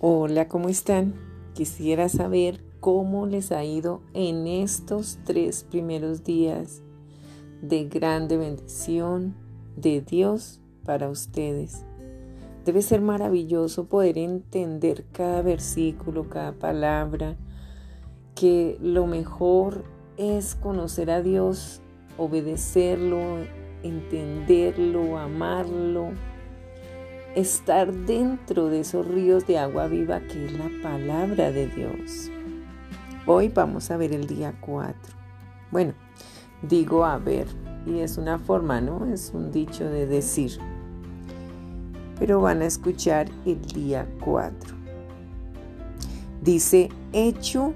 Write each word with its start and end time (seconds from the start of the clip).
Hola, 0.00 0.46
¿cómo 0.46 0.68
están? 0.68 1.14
Quisiera 1.54 2.08
saber 2.08 2.62
cómo 2.78 3.26
les 3.26 3.50
ha 3.50 3.64
ido 3.64 4.00
en 4.14 4.46
estos 4.46 5.18
tres 5.24 5.64
primeros 5.64 6.22
días 6.22 6.82
de 7.62 7.88
grande 7.88 8.36
bendición 8.36 9.34
de 9.74 10.00
Dios 10.00 10.60
para 10.84 11.08
ustedes. 11.08 11.84
Debe 12.64 12.80
ser 12.82 13.00
maravilloso 13.00 13.86
poder 13.88 14.18
entender 14.18 15.04
cada 15.10 15.42
versículo, 15.42 16.28
cada 16.28 16.52
palabra, 16.52 17.36
que 18.36 18.78
lo 18.80 19.08
mejor 19.08 19.82
es 20.16 20.54
conocer 20.54 21.10
a 21.10 21.22
Dios, 21.22 21.80
obedecerlo, 22.16 23.18
entenderlo, 23.82 25.18
amarlo 25.18 26.12
estar 27.34 27.92
dentro 27.92 28.68
de 28.68 28.80
esos 28.80 29.06
ríos 29.06 29.46
de 29.46 29.58
agua 29.58 29.86
viva 29.86 30.20
que 30.20 30.46
es 30.46 30.52
la 30.52 30.70
palabra 30.82 31.52
de 31.52 31.68
Dios. 31.68 32.30
Hoy 33.26 33.48
vamos 33.48 33.90
a 33.90 33.96
ver 33.96 34.12
el 34.12 34.26
día 34.26 34.54
4. 34.60 34.94
Bueno, 35.70 35.92
digo 36.62 37.04
a 37.04 37.18
ver, 37.18 37.46
y 37.86 37.98
es 38.00 38.16
una 38.16 38.38
forma, 38.38 38.80
¿no? 38.80 39.06
Es 39.12 39.32
un 39.34 39.52
dicho 39.52 39.84
de 39.84 40.06
decir. 40.06 40.58
Pero 42.18 42.40
van 42.40 42.62
a 42.62 42.66
escuchar 42.66 43.28
el 43.44 43.60
día 43.62 44.08
4. 44.24 44.74
Dice, 46.42 46.88
hecho 47.12 47.74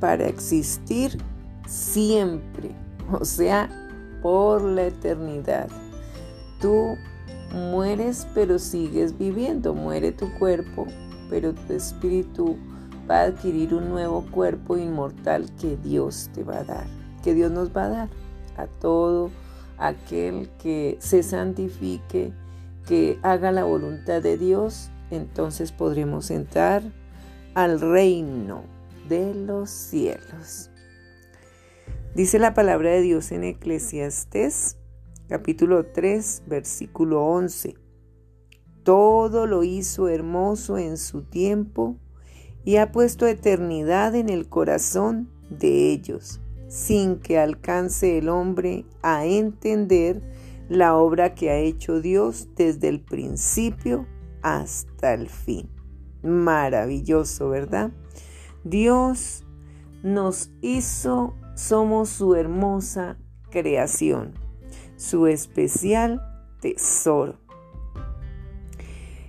para 0.00 0.26
existir 0.26 1.18
siempre, 1.66 2.70
o 3.10 3.24
sea, 3.24 3.68
por 4.22 4.62
la 4.62 4.86
eternidad. 4.86 5.68
Tú 6.60 6.96
mueres 7.52 8.26
pero 8.34 8.58
sigues 8.58 9.16
viviendo, 9.18 9.74
muere 9.74 10.12
tu 10.12 10.32
cuerpo, 10.38 10.86
pero 11.30 11.54
tu 11.54 11.72
espíritu 11.72 12.56
va 13.08 13.20
a 13.20 13.24
adquirir 13.24 13.74
un 13.74 13.88
nuevo 13.88 14.24
cuerpo 14.30 14.76
inmortal 14.76 15.50
que 15.60 15.76
Dios 15.76 16.30
te 16.34 16.42
va 16.42 16.58
a 16.58 16.64
dar, 16.64 16.86
que 17.22 17.34
Dios 17.34 17.50
nos 17.50 17.74
va 17.74 17.84
a 17.84 17.88
dar 17.88 18.08
a 18.56 18.66
todo 18.66 19.30
aquel 19.78 20.48
que 20.58 20.96
se 21.00 21.22
santifique, 21.22 22.32
que 22.86 23.18
haga 23.22 23.52
la 23.52 23.64
voluntad 23.64 24.22
de 24.22 24.38
Dios, 24.38 24.90
entonces 25.10 25.72
podremos 25.72 26.30
entrar 26.30 26.82
al 27.54 27.80
reino 27.80 28.64
de 29.08 29.34
los 29.34 29.70
cielos. 29.70 30.70
Dice 32.14 32.38
la 32.38 32.54
palabra 32.54 32.90
de 32.90 33.02
Dios 33.02 33.30
en 33.30 33.44
Eclesiastés 33.44 34.78
capítulo 35.28 35.86
3, 35.86 36.44
versículo 36.46 37.24
11. 37.24 37.74
Todo 38.84 39.46
lo 39.46 39.64
hizo 39.64 40.08
hermoso 40.08 40.78
en 40.78 40.96
su 40.96 41.22
tiempo 41.22 41.96
y 42.64 42.76
ha 42.76 42.92
puesto 42.92 43.26
eternidad 43.26 44.14
en 44.14 44.28
el 44.28 44.48
corazón 44.48 45.28
de 45.50 45.90
ellos, 45.90 46.40
sin 46.68 47.18
que 47.18 47.38
alcance 47.38 48.18
el 48.18 48.28
hombre 48.28 48.86
a 49.02 49.26
entender 49.26 50.22
la 50.68 50.96
obra 50.96 51.34
que 51.34 51.50
ha 51.50 51.58
hecho 51.58 52.00
Dios 52.00 52.48
desde 52.56 52.88
el 52.88 53.00
principio 53.00 54.06
hasta 54.42 55.14
el 55.14 55.28
fin. 55.28 55.68
Maravilloso, 56.22 57.48
¿verdad? 57.48 57.90
Dios 58.64 59.44
nos 60.02 60.50
hizo, 60.60 61.34
somos 61.54 62.08
su 62.08 62.34
hermosa 62.34 63.16
creación 63.50 64.45
su 64.96 65.26
especial 65.26 66.22
tesoro. 66.60 67.36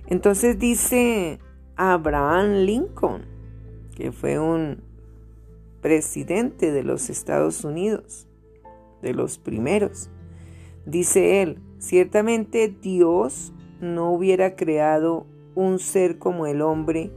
Entonces 0.06 0.58
dice 0.58 1.38
Abraham 1.76 2.64
Lincoln, 2.64 3.22
que 3.94 4.12
fue 4.12 4.38
un 4.38 4.82
presidente 5.80 6.72
de 6.72 6.82
los 6.82 7.10
Estados 7.10 7.64
Unidos, 7.64 8.26
de 9.02 9.12
los 9.12 9.38
primeros. 9.38 10.10
Dice 10.86 11.42
él, 11.42 11.60
ciertamente 11.78 12.68
Dios 12.68 13.52
no 13.80 14.10
hubiera 14.10 14.56
creado 14.56 15.26
un 15.54 15.78
ser 15.78 16.18
como 16.18 16.46
el 16.46 16.62
hombre 16.62 17.12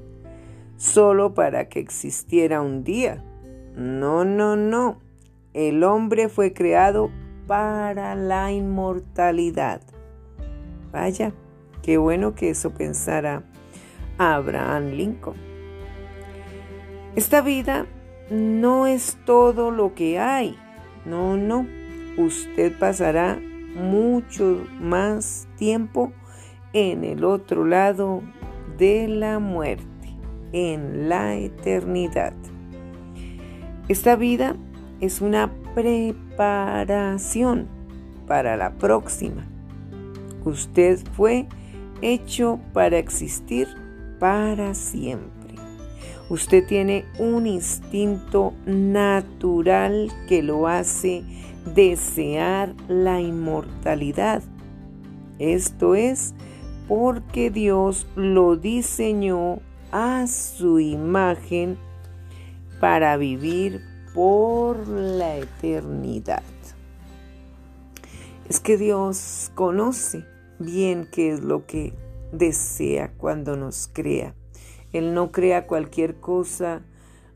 solo 0.76 1.34
para 1.34 1.70
que 1.70 1.80
existiera 1.80 2.62
un 2.62 2.84
día. 2.84 3.24
No, 3.76 4.26
no, 4.26 4.56
no. 4.56 5.00
El 5.54 5.84
hombre 5.84 6.28
fue 6.28 6.54
creado 6.54 7.12
para 7.48 8.16
la 8.16 8.52
inmortalidad. 8.52 9.82
Vaya, 10.92 11.34
qué 11.82 11.98
bueno 11.98 12.36
que 12.36 12.50
eso 12.50 12.72
pensara 12.72 13.44
Abraham 14.18 14.92
Lincoln. 14.92 15.38
Esta 17.16 17.42
vida 17.42 17.88
no 18.30 18.88
es 18.88 19.18
todo 19.26 19.72
lo 19.72 19.94
que 19.94 20.20
hay. 20.20 20.58
No, 21.06 21.38
no. 21.38 21.66
Usted 22.18 22.78
pasará 22.78 23.40
mucho 23.76 24.64
más 24.80 25.48
tiempo 25.58 26.12
en 26.74 27.04
el 27.04 27.24
otro 27.24 27.66
lado 27.66 28.22
de 28.78 29.08
la 29.08 29.40
muerte, 29.40 30.16
en 30.54 31.10
la 31.10 31.36
eternidad. 31.36 32.34
Esta 33.88 34.16
vida 34.16 34.56
es 35.02 35.22
una 35.22 35.52
preparación 35.74 37.68
para 38.28 38.58
la 38.58 38.72
próxima. 38.72 39.46
Usted 40.46 41.00
fue 41.14 41.48
hecho 42.02 42.60
para 42.74 42.98
existir 42.98 43.68
para 44.20 44.74
siempre. 44.74 45.56
Usted 46.30 46.66
tiene 46.66 47.06
un 47.20 47.46
instinto 47.46 48.54
natural 48.66 50.12
que 50.28 50.42
lo 50.42 50.68
hace 50.68 51.24
desear 51.76 52.74
la 52.88 53.20
inmortalidad. 53.20 54.42
Esto 55.40 55.96
es 55.96 56.34
porque 56.88 57.50
Dios 57.50 58.08
lo 58.16 58.56
diseñó 58.56 59.60
a 59.92 60.26
su 60.28 60.80
imagen 60.80 61.78
para 62.80 63.18
vivir 63.18 63.91
por 64.14 64.88
la 64.88 65.38
eternidad. 65.38 66.44
Es 68.50 68.60
que 68.60 68.78
Dios 68.78 69.52
conoce 69.56 70.26
bien 70.60 71.08
qué 71.12 71.32
es 71.32 71.42
lo 71.42 71.66
que 71.66 71.94
desea 72.32 73.14
cuando 73.18 73.56
nos 73.56 73.90
crea. 73.92 74.36
Él 74.92 75.14
no 75.14 75.32
crea 75.32 75.68
cualquier 75.68 76.20
cosa 76.20 76.82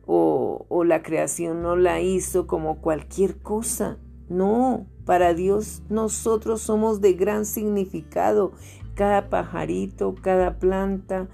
o, 0.05 0.65
o, 0.67 0.83
la 0.83 1.01
creación 1.01 1.61
no 1.61 1.75
la 1.75 2.01
hizo 2.01 2.47
como 2.47 2.81
cualquier 2.81 3.37
cosa. 3.37 3.97
No, 4.27 4.87
para 5.05 5.33
Dios 5.33 5.83
nosotros 5.89 6.61
somos 6.61 7.01
de 7.01 7.13
gran 7.13 7.45
significado. 7.45 8.51
Cada 8.93 9.29
pajarito, 9.29 10.15
cada 10.21 10.59
planta, 10.59 11.27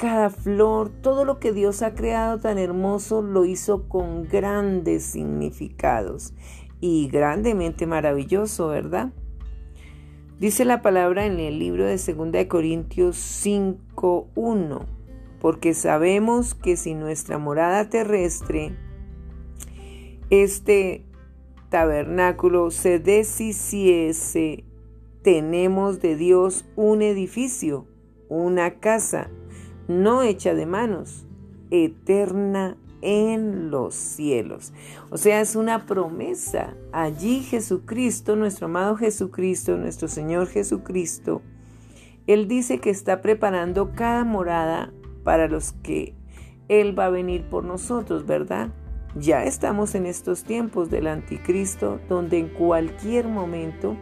cada 0.00 0.30
flor, 0.30 0.88
todo 0.88 1.26
lo 1.26 1.38
que 1.38 1.52
Dios 1.52 1.82
ha 1.82 1.94
creado 1.94 2.40
tan 2.40 2.56
hermoso 2.56 3.20
lo 3.20 3.44
hizo 3.44 3.86
con 3.86 4.26
grandes 4.26 5.04
significados 5.04 6.32
y 6.80 7.08
grandemente 7.08 7.86
maravilloso, 7.86 8.68
¿verdad? 8.68 9.12
Dice 10.38 10.64
la 10.64 10.80
palabra 10.80 11.26
en 11.26 11.38
el 11.38 11.58
libro 11.58 11.84
de 11.84 11.98
2 11.98 12.46
Corintios 12.46 13.18
5.1, 13.44 14.86
porque 15.38 15.74
sabemos 15.74 16.54
que 16.54 16.78
si 16.78 16.94
nuestra 16.94 17.36
morada 17.36 17.90
terrestre, 17.90 18.74
este 20.30 21.04
tabernáculo 21.68 22.70
se 22.70 23.00
deshiciese, 23.00 24.64
tenemos 25.20 26.00
de 26.00 26.16
Dios 26.16 26.64
un 26.74 27.02
edificio, 27.02 27.86
una 28.30 28.80
casa 28.80 29.28
no 29.90 30.22
hecha 30.22 30.54
de 30.54 30.66
manos, 30.66 31.26
eterna 31.70 32.76
en 33.02 33.70
los 33.70 33.94
cielos. 33.94 34.72
O 35.10 35.16
sea, 35.16 35.40
es 35.40 35.56
una 35.56 35.86
promesa. 35.86 36.74
Allí 36.92 37.42
Jesucristo, 37.42 38.36
nuestro 38.36 38.66
amado 38.66 38.96
Jesucristo, 38.96 39.76
nuestro 39.76 40.08
Señor 40.08 40.46
Jesucristo, 40.46 41.42
Él 42.26 42.48
dice 42.48 42.78
que 42.78 42.90
está 42.90 43.20
preparando 43.20 43.92
cada 43.94 44.24
morada 44.24 44.92
para 45.24 45.48
los 45.48 45.72
que 45.72 46.14
Él 46.68 46.98
va 46.98 47.06
a 47.06 47.10
venir 47.10 47.44
por 47.44 47.64
nosotros, 47.64 48.26
¿verdad? 48.26 48.70
Ya 49.16 49.44
estamos 49.44 49.96
en 49.96 50.06
estos 50.06 50.44
tiempos 50.44 50.88
del 50.88 51.08
anticristo, 51.08 52.00
donde 52.08 52.38
en 52.38 52.48
cualquier 52.48 53.26
momento 53.26 53.96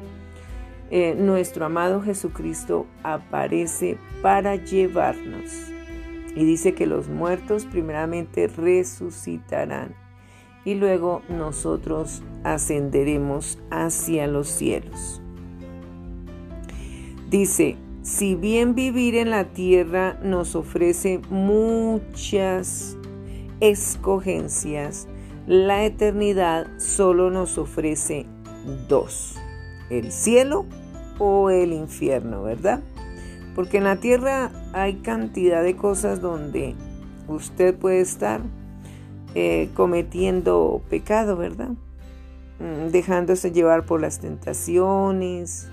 eh, 0.90 1.14
nuestro 1.14 1.64
amado 1.64 2.02
Jesucristo 2.02 2.86
aparece 3.02 3.96
para 4.20 4.56
llevarnos. 4.56 5.77
Y 6.34 6.44
dice 6.44 6.74
que 6.74 6.86
los 6.86 7.08
muertos 7.08 7.66
primeramente 7.66 8.46
resucitarán 8.46 9.94
y 10.64 10.74
luego 10.74 11.22
nosotros 11.28 12.22
ascenderemos 12.44 13.58
hacia 13.70 14.26
los 14.26 14.48
cielos. 14.48 15.22
Dice, 17.30 17.76
si 18.02 18.34
bien 18.34 18.74
vivir 18.74 19.14
en 19.16 19.30
la 19.30 19.44
tierra 19.44 20.18
nos 20.22 20.54
ofrece 20.54 21.20
muchas 21.30 22.96
escogencias, 23.60 25.08
la 25.46 25.84
eternidad 25.84 26.66
solo 26.78 27.30
nos 27.30 27.58
ofrece 27.58 28.26
dos, 28.88 29.36
el 29.90 30.12
cielo 30.12 30.66
o 31.18 31.50
el 31.50 31.72
infierno, 31.72 32.42
¿verdad? 32.42 32.82
Porque 33.58 33.78
en 33.78 33.84
la 33.84 33.96
tierra 33.96 34.52
hay 34.72 34.98
cantidad 34.98 35.64
de 35.64 35.74
cosas 35.74 36.20
donde 36.20 36.76
usted 37.26 37.74
puede 37.74 37.98
estar 37.98 38.40
eh, 39.34 39.68
cometiendo 39.74 40.80
pecado, 40.88 41.36
¿verdad? 41.36 41.70
Mm, 42.60 42.92
dejándose 42.92 43.50
llevar 43.50 43.84
por 43.84 44.00
las 44.00 44.20
tentaciones. 44.20 45.72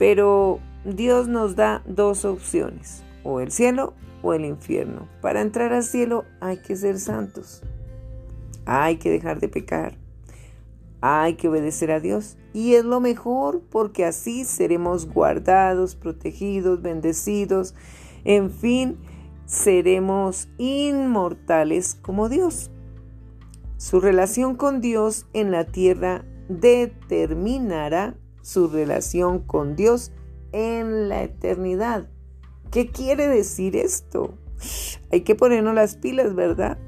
Pero 0.00 0.58
Dios 0.84 1.28
nos 1.28 1.54
da 1.54 1.80
dos 1.86 2.24
opciones, 2.24 3.04
o 3.22 3.38
el 3.38 3.52
cielo 3.52 3.94
o 4.22 4.34
el 4.34 4.44
infierno. 4.44 5.06
Para 5.20 5.42
entrar 5.42 5.72
al 5.72 5.84
cielo 5.84 6.24
hay 6.40 6.56
que 6.56 6.74
ser 6.74 6.98
santos. 6.98 7.62
Hay 8.66 8.96
que 8.96 9.12
dejar 9.12 9.38
de 9.38 9.48
pecar. 9.48 9.96
Hay 11.00 11.34
que 11.34 11.48
obedecer 11.48 11.90
a 11.90 12.00
Dios 12.00 12.36
y 12.52 12.74
es 12.74 12.84
lo 12.84 13.00
mejor 13.00 13.62
porque 13.70 14.04
así 14.04 14.44
seremos 14.44 15.08
guardados, 15.08 15.94
protegidos, 15.94 16.82
bendecidos, 16.82 17.74
en 18.24 18.50
fin, 18.50 18.98
seremos 19.46 20.48
inmortales 20.58 21.94
como 21.94 22.28
Dios. 22.28 22.70
Su 23.76 24.00
relación 24.00 24.56
con 24.56 24.80
Dios 24.80 25.26
en 25.32 25.52
la 25.52 25.64
tierra 25.64 26.24
determinará 26.48 28.16
su 28.42 28.68
relación 28.68 29.38
con 29.38 29.76
Dios 29.76 30.10
en 30.52 31.08
la 31.08 31.22
eternidad. 31.22 32.08
¿Qué 32.70 32.90
quiere 32.90 33.28
decir 33.28 33.76
esto? 33.76 34.34
Hay 35.12 35.20
que 35.20 35.34
ponernos 35.34 35.74
las 35.74 35.96
pilas, 35.96 36.34
¿verdad? 36.34 36.78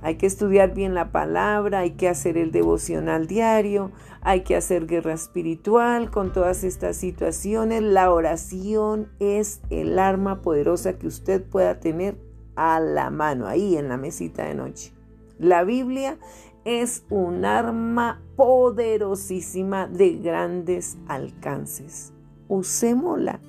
Hay 0.00 0.16
que 0.16 0.26
estudiar 0.26 0.74
bien 0.74 0.94
la 0.94 1.12
palabra, 1.12 1.80
hay 1.80 1.92
que 1.92 2.08
hacer 2.08 2.36
el 2.36 2.50
devocional 2.50 3.26
diario, 3.26 3.92
hay 4.20 4.42
que 4.42 4.56
hacer 4.56 4.86
guerra 4.86 5.12
espiritual 5.12 6.10
con 6.10 6.32
todas 6.32 6.64
estas 6.64 6.96
situaciones. 6.96 7.82
La 7.82 8.10
oración 8.10 9.08
es 9.20 9.60
el 9.70 9.98
arma 9.98 10.42
poderosa 10.42 10.98
que 10.98 11.06
usted 11.06 11.42
pueda 11.42 11.80
tener 11.80 12.16
a 12.56 12.80
la 12.80 13.10
mano, 13.10 13.46
ahí 13.46 13.76
en 13.76 13.88
la 13.88 13.96
mesita 13.96 14.44
de 14.44 14.54
noche. 14.54 14.92
La 15.38 15.64
Biblia 15.64 16.18
es 16.64 17.04
un 17.10 17.44
arma 17.44 18.22
poderosísima 18.36 19.86
de 19.88 20.18
grandes 20.18 20.98
alcances. 21.08 22.12
Usémosla, 22.48 23.40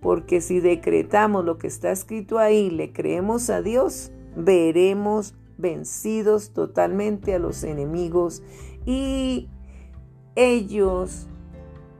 porque 0.00 0.40
si 0.40 0.60
decretamos 0.60 1.44
lo 1.44 1.58
que 1.58 1.66
está 1.66 1.90
escrito 1.90 2.38
ahí, 2.38 2.70
le 2.70 2.92
creemos 2.92 3.50
a 3.50 3.62
Dios, 3.62 4.12
veremos 4.36 5.34
vencidos 5.56 6.52
totalmente 6.52 7.34
a 7.34 7.38
los 7.38 7.64
enemigos 7.64 8.42
y 8.84 9.48
ellos 10.36 11.26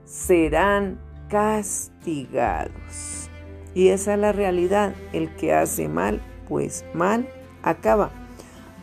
serán 0.05 0.99
castigados. 1.29 3.29
Y 3.73 3.89
esa 3.89 4.13
es 4.13 4.19
la 4.19 4.31
realidad. 4.31 4.95
El 5.13 5.35
que 5.35 5.53
hace 5.53 5.87
mal, 5.87 6.21
pues 6.47 6.85
mal 6.93 7.27
acaba. 7.63 8.11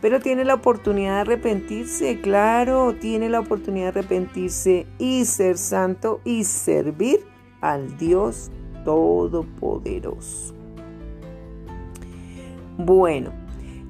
Pero 0.00 0.20
tiene 0.20 0.44
la 0.44 0.55
oportunidad 0.55 1.14
de 1.14 1.20
arrepentirse, 1.20 2.20
claro, 2.20 2.94
tiene 3.00 3.28
la 3.28 3.40
oportunidad 3.40 3.94
de 3.94 4.00
arrepentirse 4.00 4.87
y 4.98 5.25
ser 5.25 5.56
santo 5.56 6.20
y 6.25 6.44
servir 6.44 7.20
al 7.60 7.96
Dios 7.98 8.50
Todopoderoso. 8.84 10.55
Bueno, 12.76 13.32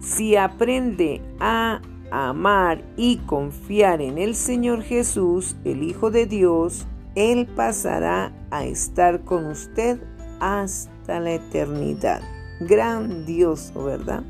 si 0.02 0.36
aprende 0.36 1.22
a 1.38 1.80
amar 2.10 2.84
y 2.96 3.18
confiar 3.18 4.02
en 4.02 4.18
el 4.18 4.34
Señor 4.34 4.82
Jesús, 4.82 5.56
el 5.64 5.82
Hijo 5.82 6.10
de 6.10 6.26
Dios, 6.26 6.86
Él 7.14 7.46
pasará 7.46 8.32
a 8.50 8.64
estar 8.64 9.24
con 9.24 9.46
usted 9.46 10.00
hasta 10.40 11.20
la 11.20 11.34
eternidad. 11.34 12.20
Grandioso, 12.60 13.84
¿verdad? 13.84 14.24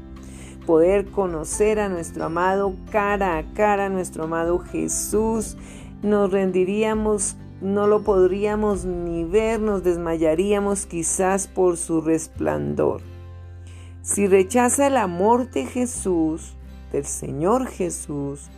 Poder 0.66 1.06
conocer 1.06 1.80
a 1.80 1.88
nuestro 1.88 2.26
amado 2.26 2.76
cara 2.90 3.38
a 3.38 3.52
cara, 3.54 3.88
nuestro 3.88 4.24
amado 4.24 4.58
Jesús, 4.60 5.56
nos 6.02 6.30
rendiríamos, 6.30 7.36
no 7.60 7.86
lo 7.86 8.02
podríamos 8.02 8.84
ni 8.84 9.24
ver, 9.24 9.60
nos 9.60 9.82
desmayaríamos 9.82 10.86
quizás 10.86 11.48
por 11.48 11.76
su 11.76 12.00
resplandor. 12.00 13.11
Si 14.02 14.26
rechaza 14.26 14.88
el 14.88 14.96
amor 14.96 15.50
de 15.50 15.64
Jesús, 15.64 16.56
del 16.90 17.04
Señor 17.04 17.68
Jesús, 17.68 18.50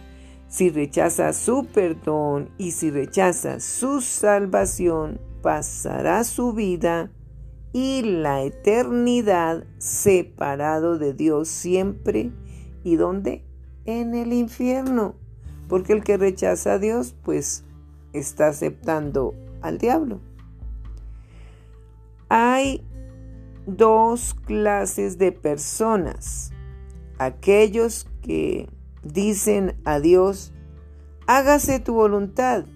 si 0.49 0.70
rechaza 0.70 1.35
su 1.35 1.67
perdón 1.67 2.49
y 2.56 2.70
si 2.70 2.91
rechaza 2.91 3.61
su 3.61 4.00
salvación, 4.00 5.20
pasará 5.43 6.25
su 6.25 6.55
vida 6.55 7.11
y 7.75 8.02
la 8.02 8.43
eternidad 8.43 9.64
separado 9.79 10.96
de 10.96 11.12
Dios 11.12 11.49
siempre. 11.49 12.31
¿Y 12.82 12.96
dónde? 12.96 13.44
En 13.85 14.14
el 14.14 14.32
infierno. 14.32 15.14
Porque 15.69 15.93
el 15.93 16.05
que 16.05 16.17
rechaza 16.17 16.75
a 16.75 16.79
Dios, 16.79 17.14
pues 17.23 17.64
está 18.14 18.49
aceptando 18.49 19.35
al 19.61 19.76
diablo. 19.76 20.20
Hay 22.29 22.82
dos 23.67 24.35
clases 24.35 25.19
de 25.19 25.33
personas. 25.33 26.53
Aquellos 27.19 28.07
que 28.23 28.69
dicen 29.03 29.77
a 29.85 30.01
Dios, 30.01 30.53
hágase 31.27 31.81
tu 31.81 31.95
voluntad, 31.95 32.67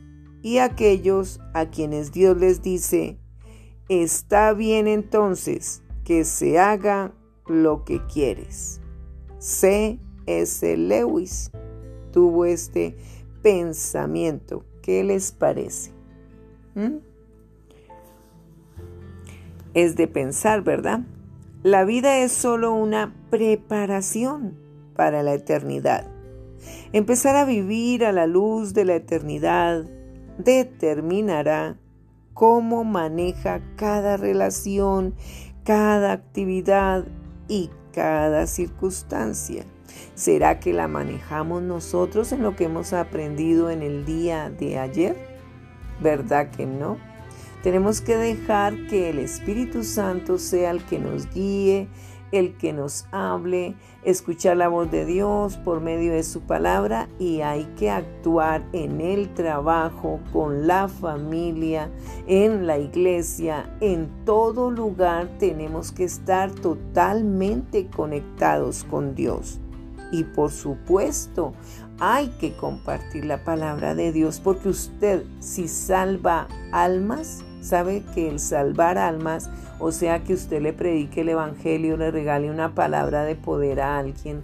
y 0.43 0.59
aquellos 0.59 1.41
a 1.53 1.67
quienes 1.67 2.13
Dios 2.13 2.37
les 2.37 2.63
dice, 2.63 3.19
está 3.89 4.53
bien 4.53 4.87
entonces 4.87 5.83
que 6.05 6.25
se 6.25 6.59
haga 6.59 7.13
lo 7.47 7.85
que 7.85 8.05
quieres. 8.07 8.81
C. 9.39 9.99
S. 10.27 10.77
Lewis 10.77 11.51
tuvo 12.13 12.45
este 12.45 12.97
pensamiento. 13.43 14.65
¿Qué 14.83 15.03
les 15.05 15.33
parece? 15.33 15.93
¿Mm? 16.75 16.99
Es 19.75 19.97
de 19.97 20.09
pensar, 20.09 20.63
¿verdad? 20.63 21.01
La 21.63 21.85
vida 21.85 22.19
es 22.19 22.33
solo 22.33 22.73
una 22.73 23.15
preparación 23.31 24.59
para 24.95 25.23
la 25.23 25.35
eternidad. 25.35 26.07
Empezar 26.93 27.37
a 27.37 27.45
vivir 27.45 28.05
a 28.05 28.13
la 28.13 28.27
luz 28.27 28.75
de 28.75 28.85
la 28.85 28.95
eternidad 28.97 29.85
determinará 30.39 31.77
cómo 32.35 32.85
maneja 32.85 33.61
cada 33.77 34.17
relación, 34.17 35.15
cada 35.65 36.13
actividad 36.13 37.05
y 37.49 37.71
cada 37.93 38.47
circunstancia. 38.47 39.65
¿Será 40.15 40.61
que 40.61 40.73
la 40.73 40.87
manejamos 40.87 41.63
nosotros 41.63 42.33
en 42.33 42.43
lo 42.43 42.55
que 42.55 42.65
hemos 42.65 42.93
aprendido 42.93 43.71
en 43.71 43.83
el 43.83 44.05
día 44.05 44.51
de 44.51 44.79
ayer? 44.79 45.17
¿Verdad 46.01 46.51
que 46.51 46.67
no? 46.67 46.99
Tenemos 47.63 48.01
que 48.01 48.17
dejar 48.17 48.87
que 48.87 49.11
el 49.11 49.19
Espíritu 49.19 49.83
Santo 49.83 50.39
sea 50.39 50.71
el 50.71 50.85
que 50.85 50.99
nos 50.99 51.29
guíe, 51.31 51.89
el 52.33 52.57
que 52.57 52.73
nos 52.73 53.07
hable, 53.11 53.75
escuchar 54.05 54.57
la 54.57 54.69
voz 54.69 54.91
de 54.91 55.05
Dios 55.05 55.57
por 55.57 55.81
medio 55.81 56.13
de 56.13 56.23
su 56.23 56.43
palabra 56.43 57.09
y 57.19 57.41
hay 57.41 57.65
que 57.77 57.91
actuar 57.91 58.65
en 58.73 59.01
el 59.01 59.33
trabajo, 59.35 60.21
con 60.33 60.67
la 60.67 60.89
familia, 60.89 61.91
en 62.27 62.67
la 62.67 62.79
iglesia, 62.79 63.75
en 63.81 64.09
todo 64.25 64.71
lugar 64.71 65.29
tenemos 65.39 65.93
que 65.93 66.05
estar 66.05 66.51
totalmente 66.53 67.89
conectados 67.89 68.85
con 68.85 69.15
Dios. 69.15 69.61
Y 70.11 70.25
por 70.25 70.51
supuesto, 70.51 71.53
hay 72.01 72.29
que 72.41 72.57
compartir 72.57 73.25
la 73.25 73.45
palabra 73.45 73.95
de 73.95 74.13
Dios 74.13 74.41
porque 74.41 74.71
usted 74.71 75.25
si 75.41 75.69
salva 75.69 76.49
almas, 76.73 77.45
sabe 77.61 78.03
que 78.15 78.29
el 78.29 78.41
salvar 78.41 78.99
almas, 78.99 79.51
o 79.79 79.93
sea 79.93 80.25
que 80.25 80.35
usted 80.35 80.63
le 80.63 80.73
predique 80.73 81.23
el 81.23 81.31
Evangelio, 81.31 81.97
le 81.97 82.11
regale 82.11 82.51
una 82.51 82.75
palabra 82.75 83.25
de 83.25 83.37
poder 83.37 83.81
a 83.81 83.99
alguien, 83.99 84.43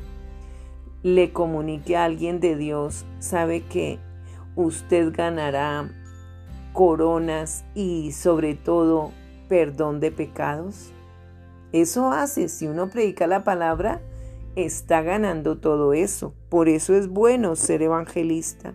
le 1.03 1.33
comunique 1.33 1.97
a 1.97 2.05
alguien 2.05 2.41
de 2.41 2.57
Dios, 2.57 3.05
sabe 3.19 3.63
que 3.63 3.99
usted 4.57 5.13
ganará 5.15 5.91
coronas 6.73 7.65
y 7.75 8.13
sobre 8.13 8.55
todo 8.55 9.13
perdón 9.49 10.01
de 10.01 10.11
pecados. 10.11 10.93
Eso 11.73 12.13
hace, 12.13 12.49
si 12.49 12.67
uno 12.67 12.89
predica 12.89 13.27
la 13.27 13.45
palabra, 13.45 14.01
está 14.57 15.03
ganando 15.03 15.59
todo 15.59 15.93
eso. 15.93 16.35
Por 16.49 16.69
eso 16.69 16.95
es 16.95 17.09
bueno 17.09 17.57
ser 17.57 17.83
evangelista. 17.83 18.75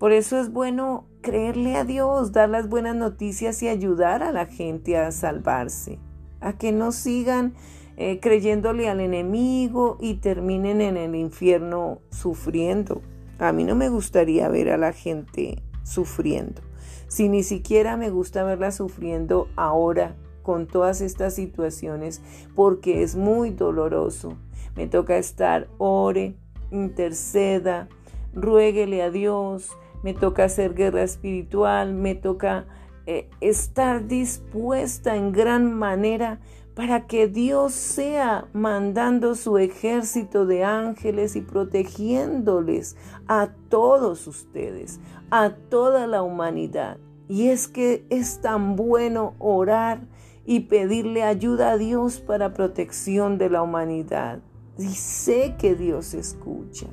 Por 0.00 0.12
eso 0.12 0.40
es 0.40 0.50
bueno 0.50 1.04
creerle 1.20 1.76
a 1.76 1.84
Dios, 1.84 2.32
dar 2.32 2.48
las 2.48 2.70
buenas 2.70 2.96
noticias 2.96 3.62
y 3.62 3.68
ayudar 3.68 4.22
a 4.22 4.32
la 4.32 4.46
gente 4.46 4.96
a 4.96 5.12
salvarse, 5.12 5.98
a 6.40 6.54
que 6.54 6.72
no 6.72 6.90
sigan 6.90 7.52
eh, 7.98 8.18
creyéndole 8.18 8.88
al 8.88 9.00
enemigo 9.00 9.98
y 10.00 10.14
terminen 10.14 10.80
en 10.80 10.96
el 10.96 11.14
infierno 11.14 12.00
sufriendo. 12.10 13.02
A 13.38 13.52
mí 13.52 13.64
no 13.64 13.74
me 13.74 13.90
gustaría 13.90 14.48
ver 14.48 14.70
a 14.70 14.78
la 14.78 14.94
gente 14.94 15.62
sufriendo. 15.82 16.62
Si 17.06 17.28
ni 17.28 17.42
siquiera 17.42 17.98
me 17.98 18.08
gusta 18.08 18.42
verla 18.42 18.72
sufriendo 18.72 19.48
ahora 19.54 20.16
con 20.42 20.66
todas 20.66 21.02
estas 21.02 21.34
situaciones, 21.34 22.22
porque 22.54 23.02
es 23.02 23.16
muy 23.16 23.50
doloroso. 23.50 24.38
Me 24.76 24.86
toca 24.86 25.18
estar, 25.18 25.68
ore, 25.76 26.36
interceda, 26.70 27.90
ruéguele 28.32 29.02
a 29.02 29.10
Dios, 29.10 29.76
me 30.02 30.14
toca 30.14 30.44
hacer 30.44 30.74
guerra 30.74 31.02
espiritual, 31.02 31.94
me 31.94 32.14
toca 32.14 32.66
eh, 33.06 33.28
estar 33.40 34.06
dispuesta 34.06 35.16
en 35.16 35.32
gran 35.32 35.72
manera 35.74 36.40
para 36.74 37.06
que 37.06 37.28
Dios 37.28 37.72
sea 37.74 38.46
mandando 38.52 39.34
su 39.34 39.58
ejército 39.58 40.46
de 40.46 40.64
ángeles 40.64 41.36
y 41.36 41.40
protegiéndoles 41.40 42.96
a 43.26 43.50
todos 43.68 44.26
ustedes, 44.26 45.00
a 45.30 45.50
toda 45.50 46.06
la 46.06 46.22
humanidad. 46.22 46.98
Y 47.28 47.48
es 47.48 47.68
que 47.68 48.06
es 48.10 48.40
tan 48.40 48.76
bueno 48.76 49.34
orar 49.38 50.00
y 50.46 50.60
pedirle 50.60 51.22
ayuda 51.22 51.72
a 51.72 51.78
Dios 51.78 52.20
para 52.20 52.54
protección 52.54 53.38
de 53.38 53.50
la 53.50 53.62
humanidad. 53.62 54.40
Y 54.78 54.88
sé 54.88 55.56
que 55.58 55.74
Dios 55.74 56.14
escucha. 56.14 56.86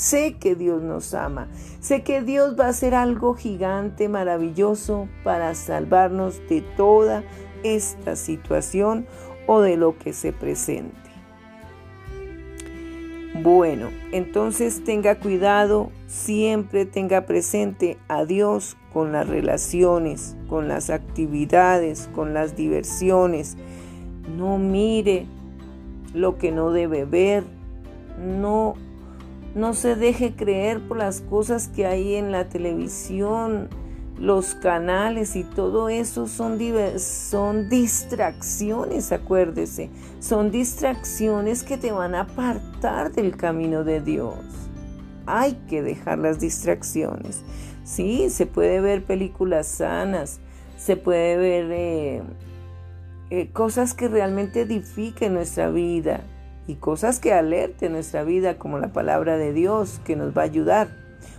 Sé 0.00 0.36
que 0.40 0.54
Dios 0.54 0.82
nos 0.82 1.12
ama. 1.12 1.48
Sé 1.80 2.02
que 2.02 2.22
Dios 2.22 2.58
va 2.58 2.64
a 2.64 2.68
hacer 2.70 2.94
algo 2.94 3.34
gigante, 3.34 4.08
maravilloso 4.08 5.10
para 5.24 5.54
salvarnos 5.54 6.40
de 6.48 6.62
toda 6.62 7.22
esta 7.64 8.16
situación 8.16 9.06
o 9.46 9.60
de 9.60 9.76
lo 9.76 9.98
que 9.98 10.14
se 10.14 10.32
presente. 10.32 10.96
Bueno, 13.42 13.90
entonces 14.10 14.82
tenga 14.84 15.20
cuidado, 15.20 15.90
siempre 16.06 16.86
tenga 16.86 17.26
presente 17.26 17.98
a 18.08 18.24
Dios 18.24 18.78
con 18.94 19.12
las 19.12 19.28
relaciones, 19.28 20.34
con 20.48 20.66
las 20.66 20.88
actividades, 20.88 22.08
con 22.14 22.32
las 22.32 22.56
diversiones. 22.56 23.58
No 24.34 24.56
mire 24.56 25.26
lo 26.14 26.38
que 26.38 26.52
no 26.52 26.70
debe 26.72 27.04
ver, 27.04 27.44
no 28.18 28.76
no 29.54 29.74
se 29.74 29.96
deje 29.96 30.34
creer 30.36 30.80
por 30.86 30.96
las 30.96 31.20
cosas 31.22 31.68
que 31.68 31.86
hay 31.86 32.14
en 32.14 32.32
la 32.32 32.48
televisión, 32.48 33.68
los 34.20 34.54
canales 34.54 35.34
y 35.34 35.44
todo 35.44 35.88
eso 35.88 36.26
son, 36.26 36.58
son 36.98 37.68
distracciones, 37.70 39.12
acuérdese. 39.12 39.88
Son 40.20 40.50
distracciones 40.50 41.62
que 41.62 41.78
te 41.78 41.90
van 41.90 42.14
a 42.14 42.20
apartar 42.20 43.12
del 43.12 43.36
camino 43.36 43.82
de 43.82 44.02
Dios. 44.02 44.34
Hay 45.24 45.54
que 45.68 45.82
dejar 45.82 46.18
las 46.18 46.38
distracciones. 46.38 47.42
Sí, 47.82 48.28
se 48.28 48.44
puede 48.44 48.80
ver 48.80 49.04
películas 49.04 49.66
sanas, 49.66 50.38
se 50.76 50.96
puede 50.96 51.36
ver 51.36 51.70
eh, 51.70 52.22
eh, 53.30 53.50
cosas 53.52 53.94
que 53.94 54.08
realmente 54.08 54.60
edifiquen 54.60 55.34
nuestra 55.34 55.70
vida, 55.70 56.20
y 56.70 56.76
cosas 56.76 57.18
que 57.18 57.32
alerten 57.32 57.92
nuestra 57.92 58.22
vida, 58.22 58.56
como 58.56 58.78
la 58.78 58.92
palabra 58.92 59.36
de 59.36 59.52
Dios 59.52 60.00
que 60.04 60.14
nos 60.14 60.36
va 60.36 60.42
a 60.42 60.44
ayudar, 60.44 60.88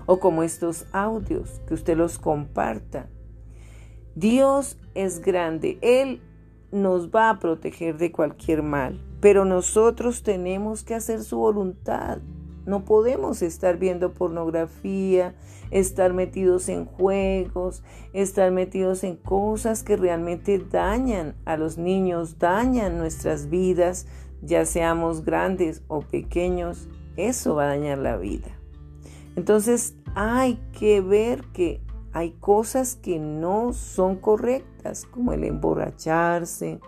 o 0.05 0.19
como 0.19 0.43
estos 0.43 0.85
audios, 0.91 1.61
que 1.67 1.73
usted 1.73 1.95
los 1.95 2.19
comparta. 2.19 3.07
Dios 4.13 4.77
es 4.93 5.21
grande, 5.21 5.77
Él 5.81 6.21
nos 6.73 7.11
va 7.11 7.29
a 7.29 7.39
proteger 7.39 7.97
de 7.97 8.11
cualquier 8.11 8.61
mal, 8.61 9.01
pero 9.21 9.45
nosotros 9.45 10.21
tenemos 10.21 10.83
que 10.83 10.95
hacer 10.95 11.23
su 11.23 11.37
voluntad. 11.37 12.17
No 12.65 12.83
podemos 12.83 13.41
estar 13.41 13.77
viendo 13.77 14.13
pornografía, 14.13 15.33
estar 15.71 16.13
metidos 16.13 16.67
en 16.69 16.85
juegos, 16.85 17.83
estar 18.13 18.51
metidos 18.51 19.03
en 19.03 19.15
cosas 19.15 19.81
que 19.81 19.95
realmente 19.95 20.59
dañan 20.59 21.35
a 21.45 21.57
los 21.57 21.77
niños, 21.77 22.37
dañan 22.37 22.97
nuestras 22.97 23.49
vidas, 23.49 24.05
ya 24.41 24.65
seamos 24.65 25.23
grandes 25.23 25.83
o 25.87 26.01
pequeños, 26.01 26.87
eso 27.15 27.55
va 27.55 27.63
a 27.63 27.67
dañar 27.67 27.97
la 27.97 28.17
vida. 28.17 28.57
Entonces 29.35 29.95
hay 30.15 30.59
que 30.77 31.01
ver 31.01 31.43
que 31.53 31.81
hay 32.13 32.31
cosas 32.31 32.95
que 32.95 33.19
no 33.19 33.73
son 33.73 34.17
correctas, 34.17 35.05
como 35.05 35.33
el 35.33 35.43
emborracharse, 35.43 36.79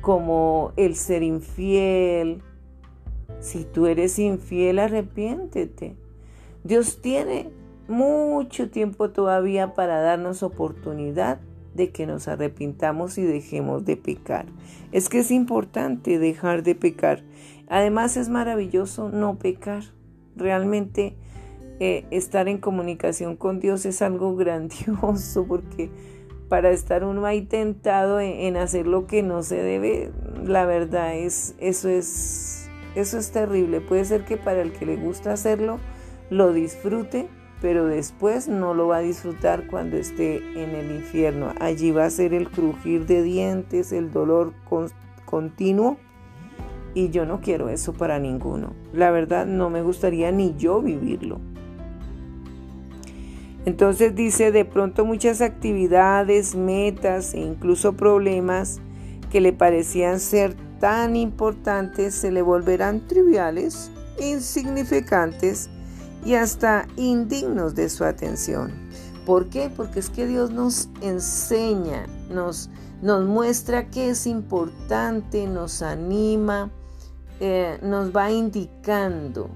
como 0.00 0.72
el 0.76 0.96
ser 0.96 1.22
infiel. 1.22 2.42
Si 3.38 3.64
tú 3.64 3.86
eres 3.86 4.18
infiel, 4.18 4.80
arrepiéntete. 4.80 5.96
Dios 6.64 7.00
tiene 7.00 7.50
mucho 7.88 8.70
tiempo 8.70 9.10
todavía 9.10 9.74
para 9.74 10.00
darnos 10.00 10.42
oportunidad 10.42 11.40
de 11.74 11.90
que 11.90 12.06
nos 12.06 12.28
arrepintamos 12.28 13.18
y 13.18 13.22
dejemos 13.22 13.84
de 13.84 13.96
pecar. 13.96 14.46
Es 14.92 15.08
que 15.08 15.20
es 15.20 15.30
importante 15.30 16.18
dejar 16.18 16.62
de 16.62 16.74
pecar. 16.74 17.22
Además 17.68 18.16
es 18.16 18.28
maravilloso 18.28 19.08
no 19.08 19.38
pecar. 19.38 19.84
Realmente 20.36 21.14
eh, 21.78 22.04
estar 22.10 22.48
en 22.48 22.58
comunicación 22.58 23.36
con 23.36 23.60
Dios 23.60 23.86
es 23.86 24.02
algo 24.02 24.36
grandioso 24.36 25.46
porque 25.46 25.90
para 26.48 26.70
estar 26.70 27.04
uno 27.04 27.24
ahí 27.26 27.42
tentado 27.42 28.20
en, 28.20 28.56
hacer 28.56 28.86
lo 28.86 29.06
que 29.06 29.22
no 29.22 29.42
se 29.44 29.62
debe, 29.62 30.10
la 30.44 30.66
verdad 30.66 31.14
es 31.14 31.54
eso 31.60 31.88
es 31.88 32.68
eso 32.96 33.18
es 33.18 33.30
terrible. 33.30 33.80
Puede 33.80 34.04
ser 34.04 34.24
que 34.24 34.36
para 34.36 34.60
el 34.62 34.72
que 34.72 34.84
le 34.84 34.96
gusta 34.96 35.32
hacerlo 35.32 35.78
lo 36.28 36.52
disfrute, 36.52 37.28
pero 37.60 37.86
después 37.86 38.48
no 38.48 38.74
lo 38.74 38.88
va 38.88 38.98
a 38.98 39.00
disfrutar 39.00 39.66
cuando 39.66 39.96
esté 39.96 40.38
en 40.60 40.70
el 40.70 40.90
infierno. 40.92 41.52
Allí 41.60 41.90
va 41.90 42.06
a 42.06 42.10
ser 42.10 42.32
el 42.32 42.48
crujir 42.48 43.06
de 43.06 43.22
dientes, 43.22 43.92
el 43.92 44.10
dolor 44.10 44.54
continuo. 45.26 45.98
Y 46.94 47.10
yo 47.10 47.24
no 47.24 47.40
quiero 47.40 47.68
eso 47.68 47.92
para 47.92 48.18
ninguno. 48.18 48.72
La 48.92 49.10
verdad 49.10 49.46
no 49.46 49.70
me 49.70 49.82
gustaría 49.82 50.32
ni 50.32 50.56
yo 50.56 50.80
vivirlo. 50.80 51.38
Entonces 53.66 54.14
dice, 54.14 54.52
de 54.52 54.64
pronto 54.64 55.04
muchas 55.04 55.42
actividades, 55.42 56.56
metas 56.56 57.34
e 57.34 57.40
incluso 57.40 57.92
problemas 57.92 58.80
que 59.30 59.40
le 59.40 59.52
parecían 59.52 60.18
ser 60.18 60.54
tan 60.80 61.14
importantes 61.14 62.14
se 62.14 62.32
le 62.32 62.40
volverán 62.40 63.06
triviales, 63.06 63.92
insignificantes 64.18 65.68
y 66.24 66.34
hasta 66.34 66.86
indignos 66.96 67.74
de 67.74 67.88
su 67.88 68.04
atención. 68.04 68.72
¿Por 69.26 69.48
qué? 69.48 69.70
Porque 69.74 70.00
es 70.00 70.10
que 70.10 70.26
Dios 70.26 70.50
nos 70.50 70.88
enseña, 71.02 72.06
nos, 72.30 72.70
nos 73.02 73.24
muestra 73.24 73.88
que 73.90 74.10
es 74.10 74.26
importante, 74.26 75.46
nos 75.46 75.82
anima, 75.82 76.70
eh, 77.38 77.78
nos 77.82 78.14
va 78.14 78.30
indicando, 78.30 79.50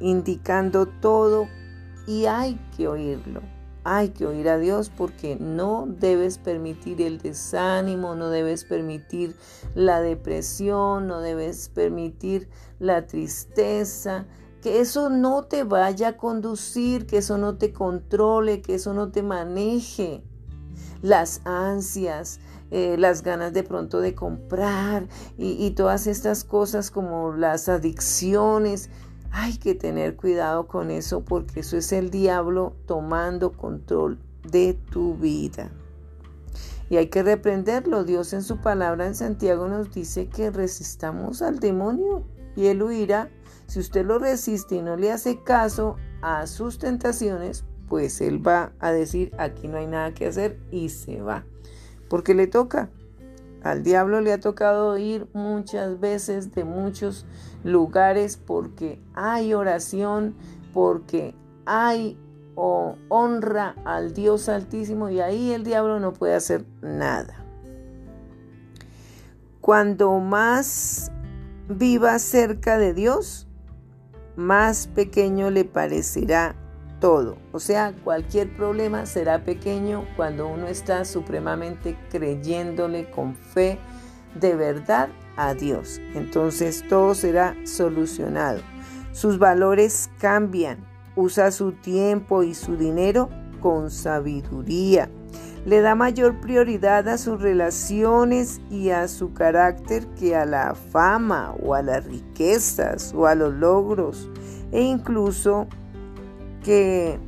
indicando 0.00 0.86
todo 0.86 1.48
y 2.06 2.26
hay 2.26 2.58
que 2.76 2.88
oírlo. 2.88 3.40
Hay 3.84 4.10
que 4.10 4.26
oír 4.26 4.48
a 4.48 4.58
Dios 4.58 4.92
porque 4.96 5.36
no 5.40 5.86
debes 5.88 6.38
permitir 6.38 7.02
el 7.02 7.18
desánimo, 7.18 8.14
no 8.14 8.28
debes 8.30 8.64
permitir 8.64 9.34
la 9.74 10.00
depresión, 10.00 11.08
no 11.08 11.20
debes 11.20 11.68
permitir 11.68 12.48
la 12.78 13.06
tristeza, 13.06 14.26
que 14.62 14.80
eso 14.80 15.10
no 15.10 15.42
te 15.44 15.64
vaya 15.64 16.08
a 16.08 16.16
conducir, 16.16 17.06
que 17.06 17.18
eso 17.18 17.36
no 17.36 17.58
te 17.58 17.72
controle, 17.72 18.62
que 18.62 18.76
eso 18.76 18.94
no 18.94 19.10
te 19.10 19.22
maneje. 19.22 20.22
Las 21.02 21.42
ansias, 21.44 22.38
eh, 22.70 22.96
las 22.96 23.22
ganas 23.22 23.52
de 23.52 23.64
pronto 23.64 24.00
de 24.00 24.14
comprar 24.14 25.08
y, 25.36 25.62
y 25.62 25.72
todas 25.72 26.06
estas 26.06 26.44
cosas 26.44 26.90
como 26.90 27.32
las 27.32 27.68
adicciones. 27.68 28.88
Hay 29.32 29.58
que 29.58 29.74
tener 29.74 30.16
cuidado 30.16 30.68
con 30.68 30.90
eso 30.90 31.24
porque 31.24 31.60
eso 31.60 31.76
es 31.76 31.92
el 31.92 32.10
diablo 32.10 32.74
tomando 32.86 33.52
control 33.52 34.18
de 34.48 34.78
tu 34.90 35.16
vida. 35.16 35.72
Y 36.88 36.98
hay 36.98 37.08
que 37.08 37.22
reprenderlo. 37.22 38.04
Dios 38.04 38.32
en 38.32 38.42
su 38.42 38.58
palabra 38.58 39.06
en 39.06 39.14
Santiago 39.14 39.66
nos 39.66 39.90
dice 39.92 40.28
que 40.28 40.50
resistamos 40.50 41.42
al 41.42 41.58
demonio 41.58 42.22
y 42.54 42.66
él 42.66 42.82
huirá. 42.82 43.28
Si 43.72 43.80
usted 43.80 44.04
lo 44.04 44.18
resiste 44.18 44.74
y 44.74 44.82
no 44.82 44.96
le 44.96 45.10
hace 45.10 45.42
caso 45.42 45.96
a 46.20 46.46
sus 46.46 46.78
tentaciones, 46.78 47.64
pues 47.88 48.20
él 48.20 48.46
va 48.46 48.74
a 48.80 48.92
decir, 48.92 49.32
aquí 49.38 49.66
no 49.66 49.78
hay 49.78 49.86
nada 49.86 50.12
que 50.12 50.26
hacer 50.26 50.60
y 50.70 50.90
se 50.90 51.22
va. 51.22 51.46
Porque 52.10 52.34
le 52.34 52.46
toca. 52.48 52.90
Al 53.62 53.82
diablo 53.82 54.20
le 54.20 54.34
ha 54.34 54.40
tocado 54.40 54.98
ir 54.98 55.26
muchas 55.32 55.98
veces 56.00 56.52
de 56.52 56.64
muchos 56.64 57.24
lugares 57.64 58.36
porque 58.36 59.00
hay 59.14 59.54
oración, 59.54 60.34
porque 60.74 61.34
hay 61.64 62.18
honra 62.54 63.74
al 63.86 64.12
Dios 64.12 64.50
Altísimo 64.50 65.08
y 65.08 65.20
ahí 65.20 65.52
el 65.52 65.64
diablo 65.64 65.98
no 65.98 66.12
puede 66.12 66.34
hacer 66.34 66.66
nada. 66.82 67.42
Cuando 69.62 70.18
más 70.18 71.10
viva 71.70 72.18
cerca 72.18 72.76
de 72.76 72.92
Dios, 72.92 73.48
más 74.36 74.86
pequeño 74.86 75.50
le 75.50 75.64
parecerá 75.64 76.54
todo. 77.00 77.36
O 77.52 77.58
sea, 77.58 77.92
cualquier 78.04 78.54
problema 78.56 79.06
será 79.06 79.44
pequeño 79.44 80.06
cuando 80.16 80.46
uno 80.46 80.68
está 80.68 81.04
supremamente 81.04 81.96
creyéndole 82.10 83.10
con 83.10 83.34
fe 83.34 83.78
de 84.40 84.54
verdad 84.54 85.08
a 85.36 85.54
Dios. 85.54 86.00
Entonces 86.14 86.84
todo 86.88 87.14
será 87.14 87.56
solucionado. 87.64 88.60
Sus 89.12 89.38
valores 89.38 90.10
cambian. 90.18 90.86
Usa 91.14 91.50
su 91.50 91.72
tiempo 91.72 92.42
y 92.42 92.54
su 92.54 92.76
dinero 92.76 93.28
con 93.60 93.90
sabiduría. 93.90 95.10
Le 95.64 95.80
da 95.80 95.94
mayor 95.94 96.40
prioridad 96.40 97.08
a 97.08 97.18
sus 97.18 97.40
relaciones 97.40 98.60
y 98.68 98.90
a 98.90 99.06
su 99.06 99.32
carácter 99.32 100.06
que 100.18 100.34
a 100.34 100.44
la 100.44 100.74
fama 100.74 101.54
o 101.62 101.74
a 101.74 101.82
las 101.82 102.04
riquezas 102.04 103.14
o 103.14 103.26
a 103.26 103.36
los 103.36 103.54
logros 103.54 104.28
e 104.72 104.82
incluso 104.82 105.68
que 106.64 107.20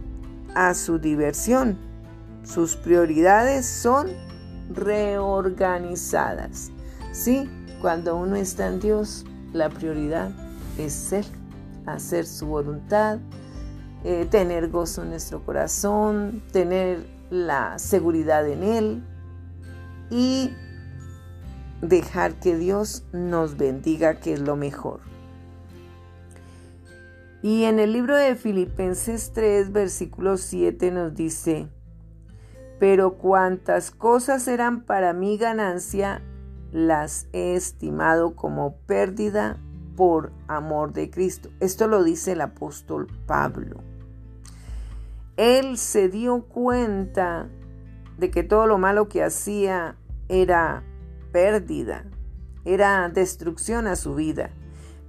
a 0.54 0.74
su 0.74 0.98
diversión. 0.98 1.78
Sus 2.42 2.76
prioridades 2.76 3.66
son 3.66 4.08
reorganizadas. 4.70 6.72
Sí, 7.12 7.48
cuando 7.80 8.16
uno 8.16 8.34
está 8.34 8.66
en 8.66 8.80
Dios, 8.80 9.24
la 9.52 9.68
prioridad 9.68 10.30
es 10.78 10.92
ser, 10.92 11.24
hacer 11.86 12.26
su 12.26 12.46
voluntad, 12.46 13.18
eh, 14.02 14.26
tener 14.28 14.70
gozo 14.70 15.02
en 15.02 15.10
nuestro 15.10 15.44
corazón, 15.44 16.42
tener 16.52 17.13
la 17.34 17.78
seguridad 17.78 18.48
en 18.48 18.62
Él 18.62 19.02
y 20.08 20.52
dejar 21.82 22.38
que 22.38 22.56
Dios 22.56 23.04
nos 23.12 23.56
bendiga, 23.56 24.20
que 24.20 24.34
es 24.34 24.40
lo 24.40 24.56
mejor. 24.56 25.00
Y 27.42 27.64
en 27.64 27.78
el 27.78 27.92
libro 27.92 28.16
de 28.16 28.36
Filipenses 28.36 29.32
3, 29.34 29.72
versículo 29.72 30.36
7 30.38 30.90
nos 30.92 31.14
dice, 31.14 31.68
pero 32.78 33.18
cuantas 33.18 33.90
cosas 33.90 34.48
eran 34.48 34.82
para 34.84 35.12
mi 35.12 35.36
ganancia, 35.36 36.22
las 36.72 37.26
he 37.32 37.54
estimado 37.54 38.34
como 38.34 38.76
pérdida 38.86 39.58
por 39.96 40.32
amor 40.48 40.92
de 40.92 41.10
Cristo. 41.10 41.50
Esto 41.60 41.86
lo 41.86 42.02
dice 42.02 42.32
el 42.32 42.40
apóstol 42.40 43.08
Pablo. 43.26 43.93
Él 45.36 45.78
se 45.78 46.08
dio 46.08 46.42
cuenta 46.46 47.48
de 48.18 48.30
que 48.30 48.42
todo 48.42 48.66
lo 48.66 48.78
malo 48.78 49.08
que 49.08 49.22
hacía 49.22 49.96
era 50.28 50.84
pérdida, 51.32 52.04
era 52.64 53.08
destrucción 53.08 53.86
a 53.86 53.96
su 53.96 54.14
vida, 54.14 54.50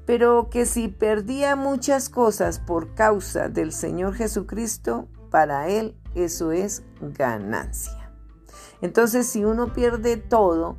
pero 0.05 0.49
que 0.49 0.65
si 0.65 0.87
perdía 0.87 1.55
muchas 1.55 2.09
cosas 2.09 2.59
por 2.59 2.95
causa 2.95 3.49
del 3.49 3.71
Señor 3.71 4.15
Jesucristo, 4.15 5.07
para 5.29 5.67
él 5.67 5.95
eso 6.15 6.51
es 6.51 6.83
ganancia. 7.01 8.11
Entonces, 8.81 9.27
si 9.27 9.45
uno 9.45 9.73
pierde 9.73 10.17
todo, 10.17 10.77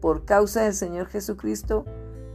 por 0.00 0.24
causa 0.24 0.64
del 0.64 0.74
Señor 0.74 1.06
Jesucristo, 1.06 1.84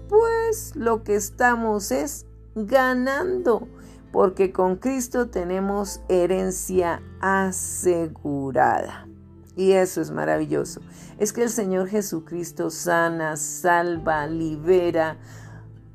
pues 0.07 0.75
lo 0.75 1.03
que 1.03 1.15
estamos 1.15 1.91
es 1.91 2.25
ganando, 2.55 3.67
porque 4.11 4.51
con 4.51 4.77
Cristo 4.77 5.29
tenemos 5.29 6.01
herencia 6.09 7.01
asegurada. 7.21 9.07
Y 9.55 9.73
eso 9.73 10.01
es 10.01 10.11
maravilloso. 10.11 10.81
Es 11.17 11.33
que 11.33 11.43
el 11.43 11.49
Señor 11.49 11.87
Jesucristo 11.89 12.69
sana, 12.69 13.35
salva, 13.35 14.25
libera. 14.25 15.17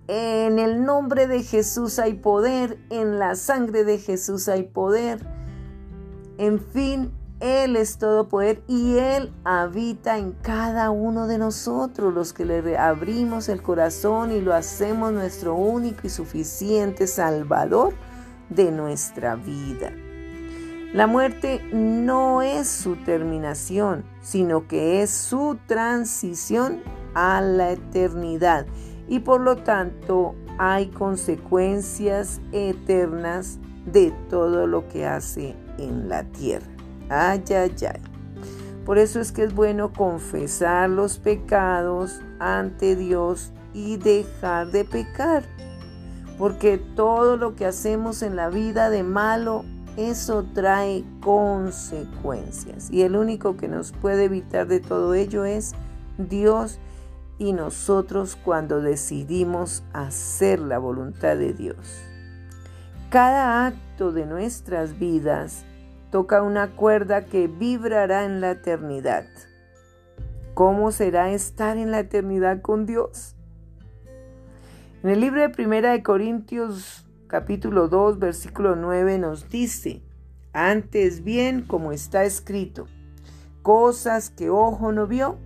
En 0.07 0.59
el 0.59 0.85
nombre 0.85 1.27
de 1.27 1.43
Jesús 1.43 1.99
hay 1.99 2.15
poder, 2.15 2.79
en 2.91 3.19
la 3.19 3.35
sangre 3.37 3.85
de 3.85 3.99
Jesús 3.99 4.49
hay 4.49 4.65
poder. 4.65 5.27
En 6.37 6.61
fin, 6.61 7.11
él 7.41 7.77
es 7.77 7.99
todo 7.99 8.29
poder 8.29 8.63
y 8.69 8.97
Él 8.97 9.33
habita 9.45 10.19
en 10.19 10.33
cada 10.33 10.91
uno 10.91 11.27
de 11.27 11.37
nosotros, 11.39 12.15
los 12.15 12.33
que 12.33 12.45
le 12.45 12.79
abrimos 12.79 13.49
el 13.49 13.61
corazón 13.61 14.31
y 14.31 14.41
lo 14.41 14.55
hacemos 14.55 15.13
nuestro 15.13 15.55
único 15.55 16.07
y 16.07 16.11
suficiente 16.11 17.07
Salvador 17.07 17.93
de 18.49 18.71
nuestra 18.73 19.37
vida. 19.37 19.93
La 20.93 21.07
muerte 21.07 21.61
no 21.73 22.43
es 22.43 22.69
su 22.69 22.97
terminación, 22.97 24.05
sino 24.23 24.69
que 24.69 25.03
es 25.03 25.11
su 25.11 25.59
transición 25.67 26.83
a 27.15 27.41
la 27.41 27.73
eternidad 27.73 28.67
y 29.09 29.19
por 29.21 29.41
lo 29.41 29.57
tanto 29.57 30.35
hay 30.59 30.87
consecuencias 30.89 32.41
eternas 32.53 33.59
de 33.87 34.13
todo 34.31 34.67
lo 34.67 34.89
que 34.89 35.05
hace 35.05 35.57
en 35.79 36.09
la 36.09 36.25
tierra. 36.25 36.67
Ay, 37.09 37.43
ay, 37.51 37.75
ay. 37.89 38.01
Por 38.85 38.99
eso 38.99 39.21
es 39.21 39.33
que 39.33 39.45
es 39.45 39.55
bueno 39.55 39.93
confesar 39.93 40.91
los 40.91 41.19
pecados 41.19 42.21
ante 42.39 42.97
Dios 42.97 43.53
y 43.73 43.97
dejar 43.97 44.71
de 44.71 44.85
pecar. 44.85 45.45
Porque 46.39 46.79
todo 46.79 47.37
lo 47.37 47.55
que 47.55 47.67
hacemos 47.67 48.23
en 48.23 48.37
la 48.37 48.49
vida 48.49 48.91
de 48.91 49.03
malo, 49.03 49.65
eso 49.97 50.45
trae 50.55 51.05
consecuencias. 51.21 52.91
Y 52.91 53.03
el 53.03 53.17
único 53.17 53.57
que 53.57 53.69
nos 53.69 53.93
puede 53.93 54.25
evitar 54.25 54.67
de 54.67 54.81
todo 54.81 55.15
ello 55.15 55.45
es 55.45 55.75
Dios 56.19 56.81
y 57.39 57.53
nosotros 57.53 58.37
cuando 58.37 58.81
decidimos 58.81 59.83
hacer 59.93 60.61
la 60.61 60.79
voluntad 60.79 61.37
de 61.37 61.53
Dios. 61.53 62.03
Cada 63.11 63.67
acto 63.67 64.13
de 64.13 64.27
nuestras 64.27 64.99
vidas 64.99 65.65
toca 66.11 66.43
una 66.43 66.75
cuerda 66.77 67.25
que 67.27 67.49
vibrará 67.49 68.25
en 68.25 68.41
la 68.41 68.53
eternidad. 68.53 69.27
¿Cómo 70.55 70.93
será 70.93 71.31
estar 71.31 71.77
en 71.77 71.91
la 71.91 72.01
eternidad 72.01 72.61
con 72.61 72.87
Dios? 72.87 73.34
En 75.05 75.11
el 75.11 75.21
libro 75.21 75.43
de 75.43 75.51
Primera 75.51 75.93
de 75.93 76.03
Corintios 76.03 77.05
capítulo 77.27 77.89
2 77.89 78.19
versículo 78.19 78.75
9 78.75 79.19
nos 79.19 79.51
dice, 79.51 80.03
antes 80.55 81.23
bien 81.23 81.61
como 81.61 81.93
está 81.93 82.25
escrito, 82.25 82.87
cosas 83.61 84.31
que 84.31 84.49
ojo 84.49 84.93
no 84.93 85.07
vio, 85.07 85.37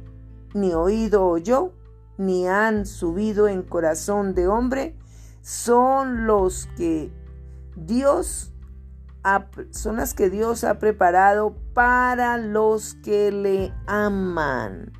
ni 0.54 0.74
oído 0.74 1.26
oyó, 1.26 1.72
ni 2.18 2.46
han 2.46 2.86
subido 2.86 3.48
en 3.48 3.64
corazón 3.64 4.32
de 4.36 4.46
hombre, 4.46 4.94
son 5.42 6.28
los 6.28 6.68
que 6.76 7.10
Dios 7.74 8.52
son 9.72 9.96
las 9.96 10.14
que 10.14 10.30
Dios 10.30 10.62
ha 10.62 10.78
preparado 10.78 11.56
para 11.74 12.36
los 12.38 12.94
que 12.94 13.32
le 13.32 13.74
aman. 13.88 14.92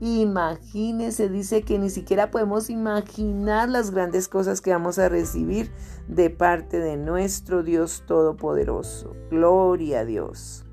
Imagínese, 0.00 1.28
dice 1.28 1.62
que 1.62 1.78
ni 1.78 1.90
siquiera 1.90 2.30
podemos 2.30 2.70
imaginar 2.70 3.68
las 3.68 3.90
grandes 3.90 4.28
cosas 4.28 4.60
que 4.60 4.72
vamos 4.72 4.98
a 4.98 5.08
recibir 5.08 5.70
de 6.08 6.30
parte 6.30 6.78
de 6.78 6.96
nuestro 6.96 7.62
Dios 7.62 8.04
Todopoderoso. 8.06 9.14
Gloria 9.30 10.00
a 10.00 10.04
Dios. 10.04 10.64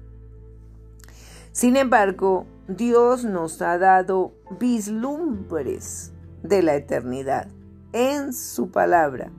Sin 1.51 1.75
embargo, 1.75 2.45
Dios 2.67 3.25
nos 3.25 3.61
ha 3.61 3.77
dado 3.77 4.33
vislumbres 4.59 6.13
de 6.43 6.63
la 6.63 6.75
eternidad 6.75 7.47
en 7.91 8.33
su 8.33 8.69
palabra 8.71 9.31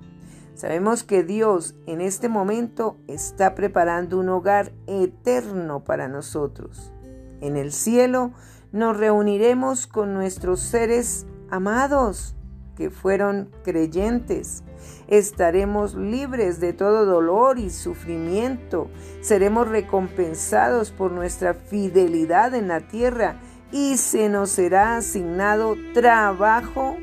Sabemos 0.59 1.05
que 1.05 1.23
Dios 1.23 1.77
en 1.87 2.01
este 2.01 2.29
momento 2.29 2.97
está 3.07 3.55
preparando 3.55 4.19
un 4.19 4.29
hogar 4.29 4.73
eterno 4.89 5.85
para 5.85 6.09
nosotros. 6.09 6.93
En 7.41 7.57
el 7.57 7.71
cielo 7.71 8.33
nos 8.73 8.97
reuniremos 8.97 9.87
con 9.87 10.15
nuestros 10.15 10.61
seres 10.61 11.27
amados 11.51 12.35
que 12.77 12.91
fueron 12.91 13.51
creyentes. 13.65 14.63
Estaremos 15.09 15.95
libres 15.95 16.61
de 16.61 16.73
todo 16.73 17.05
dolor 17.05 17.59
y 17.59 17.71
sufrimiento. 17.71 18.89
Seremos 19.21 19.69
recompensados 19.69 20.93
por 20.93 21.11
nuestra 21.11 21.55
fidelidad 21.55 22.55
en 22.55 22.69
la 22.69 22.81
tierra 22.81 23.41
y 23.73 23.97
se 23.97 24.29
nos 24.29 24.51
será 24.51 24.97
asignado 24.97 25.75
trabajo 25.93 26.97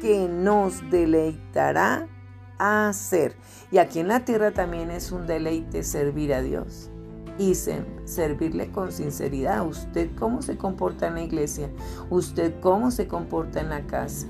que 0.00 0.28
nos 0.28 0.90
deleitará 0.90 2.08
hacer. 2.58 3.34
Y 3.70 3.78
aquí 3.78 4.00
en 4.00 4.08
la 4.08 4.24
tierra 4.24 4.50
también 4.50 4.90
es 4.90 5.10
un 5.12 5.26
deleite 5.26 5.82
servir 5.82 6.34
a 6.34 6.42
Dios 6.42 6.91
y 7.38 7.54
servirle 7.54 8.70
con 8.70 8.92
sinceridad. 8.92 9.66
¿Usted 9.66 10.10
cómo 10.18 10.42
se 10.42 10.56
comporta 10.56 11.08
en 11.08 11.14
la 11.14 11.22
iglesia? 11.22 11.70
¿Usted 12.10 12.54
cómo 12.60 12.90
se 12.90 13.06
comporta 13.06 13.60
en 13.60 13.70
la 13.70 13.82
casa? 13.86 14.26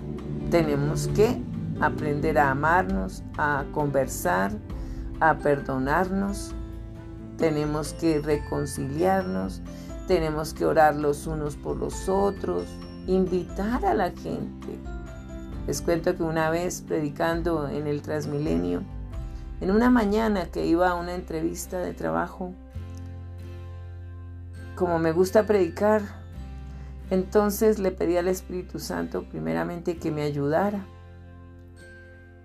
Tenemos 0.51 1.09
que 1.09 1.41
aprender 1.81 2.38
a 2.38 2.51
amarnos, 2.51 3.23
a 3.37 3.65
conversar, 3.73 4.53
a 5.21 5.38
perdonarnos 5.38 6.55
tenemos 7.43 7.93
que 7.95 8.21
reconciliarnos, 8.21 9.62
tenemos 10.07 10.55
que 10.55 10.65
orar 10.65 10.95
los 10.95 11.27
unos 11.27 11.57
por 11.57 11.77
los 11.77 12.09
otros, 12.09 12.67
invitar 13.09 13.85
a 13.85 13.95
la 13.95 14.12
gente. 14.12 14.79
Les 15.67 15.83
cuento 15.83 16.17
que 16.17 16.23
una 16.23 16.51
vez 16.51 16.83
predicando 16.83 17.69
en 17.69 17.88
el 17.88 18.01
Transmilenio, 18.01 18.83
en 19.61 19.73
una 19.73 19.91
mañana 19.91 20.47
que 20.47 20.67
iba 20.67 20.88
a 20.88 20.95
una 20.95 21.15
entrevista 21.15 21.81
de 21.81 21.95
trabajo, 21.95 22.55
como 24.83 24.99
me 24.99 25.12
gusta 25.12 25.47
predicar, 25.47 26.03
entonces 27.09 27.79
le 27.79 27.92
pedí 27.92 28.16
al 28.16 28.27
Espíritu 28.27 28.81
Santo 28.81 29.29
primeramente 29.29 29.97
que 29.97 30.11
me 30.11 30.23
ayudara 30.23 30.85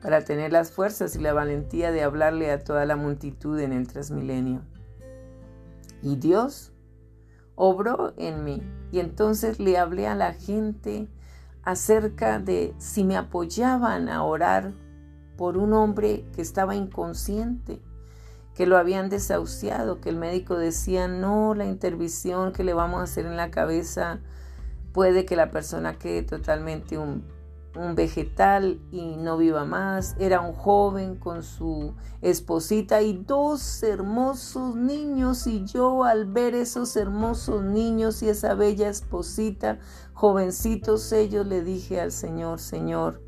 para 0.04 0.24
tener 0.24 0.52
las 0.52 0.70
fuerzas 0.70 1.16
y 1.16 1.20
la 1.20 1.34
valentía 1.34 1.92
de 1.92 2.04
hablarle 2.04 2.52
a 2.52 2.64
toda 2.64 2.86
la 2.86 2.96
multitud 2.96 3.60
en 3.60 3.74
el 3.74 3.88
Transmilenio. 3.88 4.62
Y 6.04 6.18
Dios 6.18 6.74
obró 7.56 8.14
en 8.18 8.44
mí. 8.44 8.62
Y 8.92 9.00
entonces 9.00 9.60
le 9.60 9.80
hablé 9.80 10.06
a 10.06 10.14
la 10.14 10.34
gente 10.34 11.08
acerca 11.64 12.38
de 12.38 12.76
si 12.78 13.04
me 13.04 13.18
apoyaban 13.18 14.10
a 14.10 14.24
orar 14.24 14.74
por 15.38 15.58
un 15.58 15.74
hombre 15.74 16.24
que 16.36 16.44
estaba 16.44 16.76
inconsciente, 16.76 17.82
que 18.58 18.66
lo 18.66 18.78
habían 18.78 19.08
desahuciado, 19.08 20.02
que 20.02 20.10
el 20.10 20.18
médico 20.18 20.58
decía, 20.58 21.08
no, 21.08 21.54
la 21.54 21.66
intervención 21.66 22.52
que 22.52 22.66
le 22.66 22.74
vamos 22.74 23.00
a 23.00 23.04
hacer 23.04 23.26
en 23.26 23.38
la 23.38 23.52
cabeza 23.52 24.20
puede 24.92 25.26
que 25.26 25.38
la 25.38 25.52
persona 25.52 25.98
quede 25.98 26.24
totalmente 26.24 26.98
un 26.98 27.24
un 27.78 27.96
vegetal 27.96 28.80
y 28.92 29.16
no 29.18 29.38
viva 29.38 29.66
más. 29.66 30.16
Era 30.20 30.42
un 30.42 30.54
joven 30.54 31.16
con 31.16 31.44
su 31.44 31.94
esposita 32.22 33.02
y 33.02 33.14
dos 33.14 33.84
hermosos 33.84 34.76
niños 34.76 35.48
y 35.48 35.66
yo 35.66 36.04
al 36.04 36.26
ver 36.26 36.56
esos 36.56 36.96
hermosos 36.96 37.64
niños 37.64 38.24
y 38.24 38.30
esa 38.30 38.56
bella 38.56 38.90
esposita, 38.90 39.80
jovencitos 40.14 41.12
ellos, 41.12 41.46
le 41.46 41.64
dije 41.64 42.02
al 42.02 42.12
Señor, 42.12 42.60
Señor, 42.60 43.22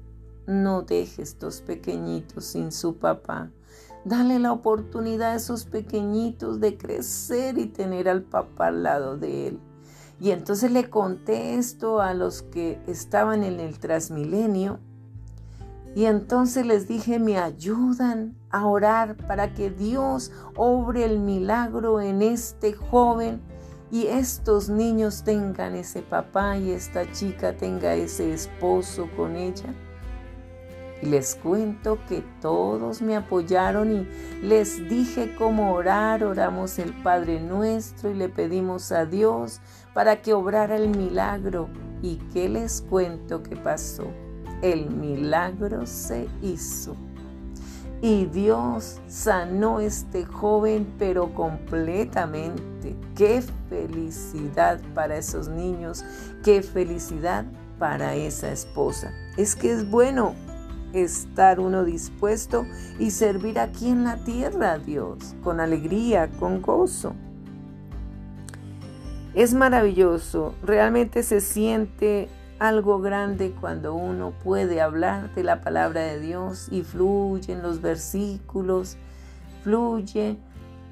no 0.47 0.81
deje 0.81 1.21
estos 1.21 1.61
pequeñitos 1.61 2.45
sin 2.45 2.71
su 2.71 2.97
papá. 2.97 3.51
Dale 4.05 4.39
la 4.39 4.53
oportunidad 4.53 5.31
a 5.31 5.35
esos 5.35 5.65
pequeñitos 5.65 6.59
de 6.59 6.77
crecer 6.77 7.57
y 7.57 7.67
tener 7.67 8.07
al 8.07 8.23
papá 8.23 8.67
al 8.67 8.83
lado 8.83 9.17
de 9.17 9.47
él. 9.47 9.59
Y 10.19 10.31
entonces 10.31 10.71
le 10.71 10.89
conté 10.89 11.55
esto 11.55 12.01
a 12.01 12.13
los 12.13 12.41
que 12.41 12.81
estaban 12.87 13.43
en 13.43 13.59
el 13.59 13.79
Transmilenio. 13.79 14.79
Y 15.95 16.05
entonces 16.05 16.65
les 16.65 16.87
dije, 16.87 17.19
me 17.19 17.37
ayudan 17.37 18.35
a 18.49 18.67
orar 18.67 19.15
para 19.15 19.53
que 19.53 19.69
Dios 19.69 20.31
obre 20.55 21.05
el 21.05 21.19
milagro 21.19 21.99
en 21.99 22.21
este 22.21 22.73
joven 22.73 23.41
y 23.91 24.05
estos 24.05 24.69
niños 24.69 25.23
tengan 25.23 25.75
ese 25.75 26.01
papá 26.01 26.57
y 26.57 26.71
esta 26.71 27.11
chica 27.11 27.57
tenga 27.57 27.95
ese 27.95 28.33
esposo 28.33 29.09
con 29.17 29.35
ella. 29.35 29.73
Y 31.01 31.05
les 31.05 31.35
cuento 31.35 31.97
que 32.07 32.23
todos 32.41 33.01
me 33.01 33.15
apoyaron 33.15 33.91
y 33.91 34.07
les 34.41 34.89
dije 34.89 35.33
cómo 35.37 35.73
orar. 35.73 36.23
Oramos 36.23 36.77
el 36.79 36.93
Padre 37.01 37.39
nuestro 37.39 38.11
y 38.11 38.15
le 38.15 38.27
pedimos 38.29 38.91
a 38.91 39.05
Dios 39.05 39.61
para 39.93 40.21
que 40.21 40.33
obrara 40.33 40.75
el 40.75 40.89
milagro. 40.89 41.69
¿Y 42.01 42.17
qué 42.33 42.49
les 42.49 42.81
cuento 42.81 43.43
que 43.43 43.55
pasó? 43.55 44.07
El 44.61 44.89
milagro 44.89 45.85
se 45.85 46.27
hizo. 46.41 46.95
Y 48.01 48.25
Dios 48.25 49.01
sanó 49.07 49.81
este 49.81 50.25
joven, 50.25 50.95
pero 50.97 51.33
completamente. 51.33 52.95
Qué 53.15 53.43
felicidad 53.69 54.79
para 54.95 55.17
esos 55.17 55.49
niños, 55.49 56.05
qué 56.43 56.61
felicidad 56.61 57.45
para 57.77 58.15
esa 58.15 58.51
esposa. 58.51 59.11
Es 59.37 59.55
que 59.55 59.71
es 59.71 59.89
bueno 59.89 60.33
estar 60.93 61.59
uno 61.59 61.83
dispuesto 61.83 62.65
y 62.99 63.11
servir 63.11 63.59
aquí 63.59 63.89
en 63.89 64.03
la 64.03 64.17
tierra 64.17 64.73
a 64.73 64.77
Dios, 64.79 65.35
con 65.43 65.59
alegría, 65.59 66.29
con 66.39 66.61
gozo. 66.61 67.13
Es 69.33 69.53
maravilloso, 69.53 70.55
realmente 70.63 71.23
se 71.23 71.39
siente 71.39 72.29
algo 72.59 72.99
grande 72.99 73.55
cuando 73.59 73.93
uno 73.93 74.33
puede 74.43 74.81
hablar 74.81 75.33
de 75.33 75.43
la 75.43 75.61
palabra 75.61 76.01
de 76.01 76.19
Dios 76.19 76.67
y 76.71 76.83
fluye 76.83 77.53
en 77.53 77.61
los 77.61 77.81
versículos, 77.81 78.97
fluye 79.63 80.37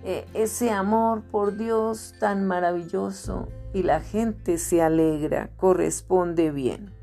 eh, 0.03 0.25
ese 0.33 0.71
amor 0.71 1.23
por 1.23 1.57
Dios 1.57 2.15
tan 2.19 2.45
maravilloso 2.45 3.49
y 3.73 3.83
la 3.83 3.99
gente 3.99 4.57
se 4.57 4.81
alegra, 4.81 5.49
corresponde 5.57 6.51
bien. 6.51 6.93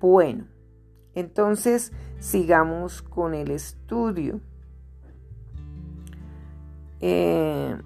Bueno, 0.00 0.46
entonces, 1.14 1.92
sigamos 2.18 3.02
con 3.02 3.34
el 3.34 3.50
estudio. 3.50 4.40
Eh, 7.00 7.76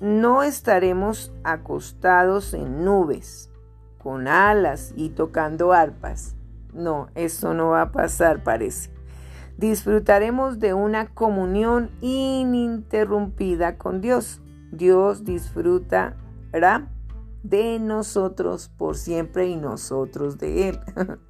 no 0.00 0.42
estaremos 0.42 1.32
acostados 1.44 2.52
en 2.54 2.84
nubes, 2.84 3.50
con 3.98 4.28
alas 4.28 4.92
y 4.96 5.10
tocando 5.10 5.72
arpas. 5.72 6.34
No, 6.72 7.08
eso 7.14 7.54
no 7.54 7.68
va 7.68 7.82
a 7.82 7.92
pasar, 7.92 8.42
parece. 8.42 8.90
Disfrutaremos 9.56 10.58
de 10.58 10.74
una 10.74 11.06
comunión 11.06 11.90
ininterrumpida 12.00 13.78
con 13.78 14.00
Dios. 14.00 14.42
Dios 14.72 15.24
disfrutará 15.24 16.88
de 17.44 17.78
nosotros 17.78 18.70
por 18.76 18.96
siempre 18.96 19.46
y 19.46 19.56
nosotros 19.56 20.38
de 20.38 20.70
Él. 20.70 20.80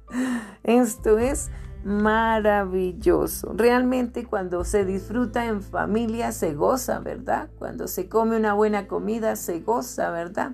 Esto 0.63 1.19
es 1.19 1.51
maravilloso. 1.83 3.53
Realmente 3.53 4.25
cuando 4.25 4.63
se 4.63 4.85
disfruta 4.85 5.45
en 5.45 5.61
familia 5.61 6.31
se 6.31 6.55
goza, 6.55 6.99
¿verdad? 6.99 7.49
Cuando 7.59 7.87
se 7.87 8.09
come 8.09 8.37
una 8.37 8.53
buena 8.53 8.87
comida 8.87 9.35
se 9.35 9.59
goza, 9.59 10.09
¿verdad? 10.09 10.53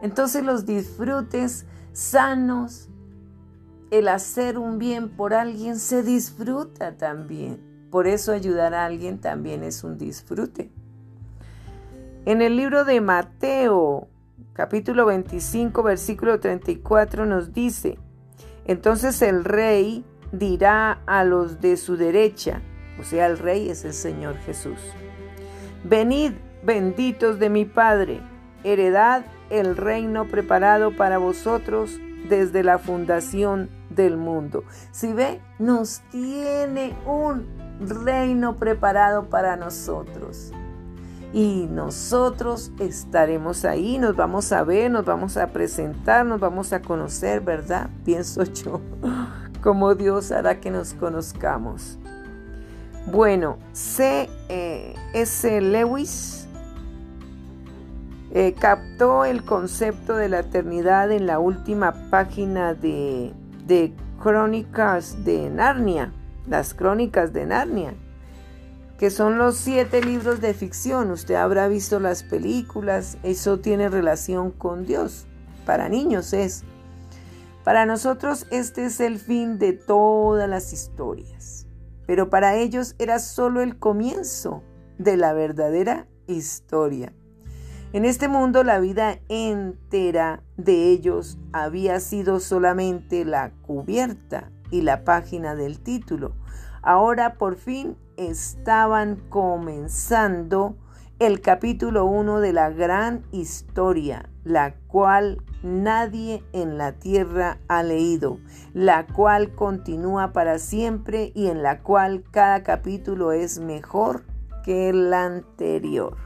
Entonces 0.00 0.44
los 0.44 0.64
disfrutes 0.64 1.66
sanos, 1.92 2.88
el 3.90 4.08
hacer 4.08 4.58
un 4.58 4.78
bien 4.78 5.10
por 5.10 5.34
alguien 5.34 5.78
se 5.78 6.04
disfruta 6.04 6.96
también. 6.96 7.88
Por 7.90 8.06
eso 8.06 8.32
ayudar 8.32 8.74
a 8.74 8.86
alguien 8.86 9.20
también 9.20 9.64
es 9.64 9.82
un 9.82 9.98
disfrute. 9.98 10.72
En 12.26 12.42
el 12.42 12.56
libro 12.56 12.84
de 12.84 13.00
Mateo, 13.00 14.08
capítulo 14.52 15.06
25, 15.06 15.82
versículo 15.82 16.40
34 16.40 17.26
nos 17.26 17.52
dice, 17.52 17.98
entonces 18.64 19.20
el 19.22 19.44
rey 19.44 20.04
dirá 20.32 21.02
a 21.06 21.24
los 21.24 21.60
de 21.60 21.76
su 21.76 21.96
derecha, 21.96 22.62
o 23.00 23.04
sea, 23.04 23.26
el 23.26 23.38
rey 23.38 23.68
es 23.68 23.84
el 23.84 23.92
Señor 23.92 24.36
Jesús, 24.38 24.78
venid 25.84 26.32
benditos 26.62 27.38
de 27.38 27.50
mi 27.50 27.64
Padre, 27.64 28.20
heredad 28.62 29.24
el 29.50 29.76
reino 29.76 30.26
preparado 30.26 30.96
para 30.96 31.18
vosotros 31.18 31.98
desde 32.28 32.62
la 32.62 32.78
fundación 32.78 33.68
del 33.90 34.16
mundo. 34.16 34.64
Si 34.90 35.12
ve, 35.12 35.40
nos 35.58 36.00
tiene 36.10 36.96
un 37.06 37.46
reino 37.80 38.56
preparado 38.56 39.28
para 39.28 39.56
nosotros 39.56 40.52
y 41.34 41.66
nosotros 41.68 42.70
estaremos 42.78 43.64
ahí, 43.64 43.98
nos 43.98 44.14
vamos 44.14 44.52
a 44.52 44.62
ver, 44.62 44.88
nos 44.88 45.04
vamos 45.04 45.36
a 45.36 45.48
presentar, 45.48 46.24
nos 46.24 46.38
vamos 46.38 46.72
a 46.72 46.80
conocer, 46.80 47.40
¿verdad? 47.40 47.90
Pienso 48.04 48.44
yo, 48.44 48.80
como 49.60 49.96
Dios 49.96 50.30
hará 50.30 50.60
que 50.60 50.70
nos 50.70 50.94
conozcamos. 50.94 51.98
Bueno, 53.10 53.58
C. 53.72 54.30
Eh, 54.48 54.94
S. 55.12 55.60
Lewis 55.60 56.46
eh, 58.30 58.54
captó 58.56 59.24
el 59.24 59.44
concepto 59.44 60.14
de 60.14 60.28
la 60.28 60.38
eternidad 60.38 61.10
en 61.10 61.26
la 61.26 61.40
última 61.40 62.10
página 62.10 62.74
de, 62.74 63.32
de 63.66 63.92
Crónicas 64.22 65.24
de 65.24 65.50
Narnia, 65.50 66.12
las 66.46 66.74
Crónicas 66.74 67.32
de 67.32 67.44
Narnia 67.46 67.94
que 68.98 69.10
son 69.10 69.38
los 69.38 69.56
siete 69.56 70.02
libros 70.02 70.40
de 70.40 70.54
ficción. 70.54 71.10
Usted 71.10 71.34
habrá 71.34 71.68
visto 71.68 72.00
las 72.00 72.22
películas, 72.22 73.18
eso 73.22 73.58
tiene 73.58 73.88
relación 73.88 74.50
con 74.50 74.86
Dios. 74.86 75.26
Para 75.66 75.88
niños 75.88 76.32
es. 76.32 76.64
Para 77.64 77.86
nosotros 77.86 78.46
este 78.50 78.84
es 78.84 79.00
el 79.00 79.18
fin 79.18 79.58
de 79.58 79.72
todas 79.72 80.48
las 80.48 80.72
historias, 80.74 81.66
pero 82.06 82.28
para 82.28 82.56
ellos 82.56 82.94
era 82.98 83.18
solo 83.18 83.62
el 83.62 83.78
comienzo 83.78 84.62
de 84.98 85.16
la 85.16 85.32
verdadera 85.32 86.06
historia. 86.26 87.14
En 87.94 88.04
este 88.04 88.28
mundo 88.28 88.64
la 88.64 88.80
vida 88.80 89.20
entera 89.28 90.42
de 90.56 90.90
ellos 90.90 91.38
había 91.52 92.00
sido 92.00 92.38
solamente 92.38 93.24
la 93.24 93.52
cubierta 93.62 94.50
y 94.70 94.82
la 94.82 95.04
página 95.04 95.54
del 95.54 95.78
título. 95.78 96.34
Ahora 96.84 97.38
por 97.38 97.56
fin 97.56 97.96
estaban 98.18 99.16
comenzando 99.30 100.76
el 101.18 101.40
capítulo 101.40 102.04
1 102.04 102.40
de 102.40 102.52
la 102.52 102.68
gran 102.68 103.24
historia, 103.32 104.28
la 104.44 104.74
cual 104.88 105.42
nadie 105.62 106.44
en 106.52 106.76
la 106.76 106.92
tierra 106.92 107.58
ha 107.68 107.82
leído, 107.82 108.38
la 108.74 109.06
cual 109.06 109.54
continúa 109.54 110.34
para 110.34 110.58
siempre 110.58 111.32
y 111.34 111.46
en 111.46 111.62
la 111.62 111.80
cual 111.80 112.22
cada 112.30 112.62
capítulo 112.62 113.32
es 113.32 113.60
mejor 113.60 114.24
que 114.62 114.90
el 114.90 115.14
anterior. 115.14 116.18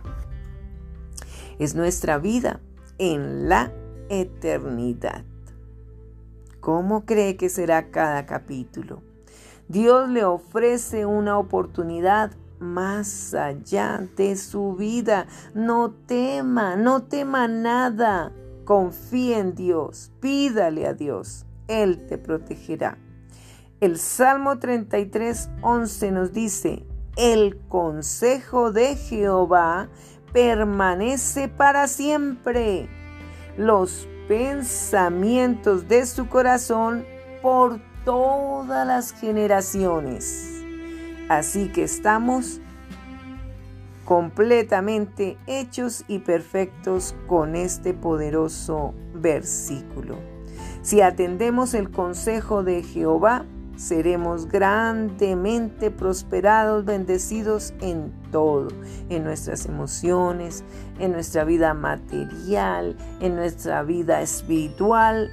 Es 1.60 1.76
nuestra 1.76 2.18
vida 2.18 2.58
en 2.98 3.48
la 3.48 3.72
eternidad. 4.08 5.22
¿Cómo 6.58 7.04
cree 7.04 7.36
que 7.36 7.48
será 7.48 7.92
cada 7.92 8.26
capítulo? 8.26 9.07
Dios 9.68 10.08
le 10.08 10.24
ofrece 10.24 11.04
una 11.04 11.38
oportunidad 11.38 12.32
más 12.58 13.34
allá 13.34 14.02
de 14.16 14.36
su 14.36 14.74
vida. 14.74 15.26
No 15.54 15.90
tema, 15.90 16.76
no 16.76 17.02
tema 17.02 17.48
nada. 17.48 18.32
Confía 18.64 19.38
en 19.38 19.54
Dios, 19.54 20.10
pídale 20.20 20.86
a 20.86 20.94
Dios, 20.94 21.46
Él 21.68 22.06
te 22.06 22.18
protegerá. 22.18 22.98
El 23.80 23.98
Salmo 23.98 24.58
33, 24.58 25.50
11 25.62 26.10
nos 26.12 26.32
dice, 26.32 26.84
el 27.16 27.58
consejo 27.68 28.72
de 28.72 28.96
Jehová 28.96 29.88
permanece 30.32 31.48
para 31.48 31.88
siempre. 31.88 32.88
Los 33.56 34.08
pensamientos 34.28 35.88
de 35.88 36.06
su 36.06 36.28
corazón 36.28 37.04
por 37.40 37.80
todas 38.04 38.86
las 38.86 39.12
generaciones. 39.12 40.62
Así 41.28 41.68
que 41.68 41.84
estamos 41.84 42.60
completamente 44.04 45.36
hechos 45.46 46.04
y 46.08 46.20
perfectos 46.20 47.14
con 47.26 47.54
este 47.54 47.92
poderoso 47.92 48.94
versículo. 49.12 50.16
Si 50.80 51.02
atendemos 51.02 51.74
el 51.74 51.90
consejo 51.90 52.62
de 52.62 52.82
Jehová, 52.82 53.44
seremos 53.76 54.48
grandemente 54.48 55.90
prosperados, 55.90 56.86
bendecidos 56.86 57.74
en 57.80 58.12
todo, 58.32 58.68
en 59.10 59.24
nuestras 59.24 59.66
emociones, 59.66 60.64
en 60.98 61.12
nuestra 61.12 61.44
vida 61.44 61.74
material, 61.74 62.96
en 63.20 63.36
nuestra 63.36 63.82
vida 63.82 64.22
espiritual 64.22 65.30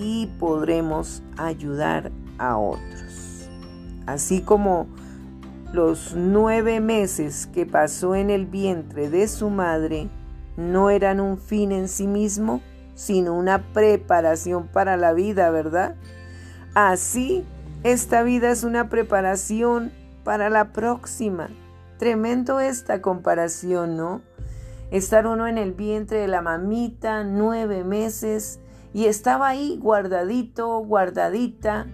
y 0.00 0.26
podremos 0.38 1.22
ayudar 1.36 2.12
a 2.38 2.56
otros. 2.56 3.48
Así 4.06 4.40
como 4.40 4.86
los 5.72 6.14
nueve 6.14 6.80
meses 6.80 7.46
que 7.46 7.66
pasó 7.66 8.14
en 8.14 8.30
el 8.30 8.46
vientre 8.46 9.10
de 9.10 9.28
su 9.28 9.50
madre 9.50 10.08
no 10.56 10.90
eran 10.90 11.20
un 11.20 11.38
fin 11.38 11.72
en 11.72 11.88
sí 11.88 12.06
mismo, 12.06 12.62
sino 12.94 13.34
una 13.34 13.72
preparación 13.72 14.68
para 14.68 14.96
la 14.96 15.12
vida, 15.12 15.50
¿verdad? 15.50 15.96
Así 16.74 17.44
esta 17.84 18.22
vida 18.22 18.50
es 18.50 18.64
una 18.64 18.88
preparación 18.88 19.92
para 20.24 20.48
la 20.48 20.72
próxima. 20.72 21.48
Tremendo 21.98 22.60
esta 22.60 23.02
comparación, 23.02 23.96
¿no? 23.96 24.22
Estar 24.90 25.26
uno 25.26 25.46
en 25.46 25.58
el 25.58 25.72
vientre 25.72 26.18
de 26.18 26.28
la 26.28 26.40
mamita 26.40 27.24
nueve 27.24 27.84
meses 27.84 28.60
y 28.92 29.06
estaba 29.06 29.48
ahí 29.48 29.78
guardadito, 29.80 30.78
guardadita. 30.78 31.86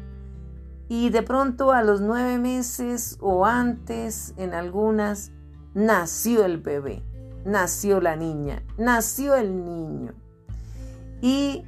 Y 0.88 1.10
de 1.10 1.22
pronto 1.22 1.72
a 1.72 1.82
los 1.82 2.00
nueve 2.00 2.38
meses 2.38 3.16
o 3.20 3.46
antes, 3.46 4.34
en 4.36 4.54
algunas, 4.54 5.32
nació 5.72 6.44
el 6.44 6.58
bebé, 6.58 7.02
nació 7.44 8.00
la 8.00 8.16
niña, 8.16 8.62
nació 8.76 9.34
el 9.34 9.64
niño. 9.64 10.12
Y 11.20 11.64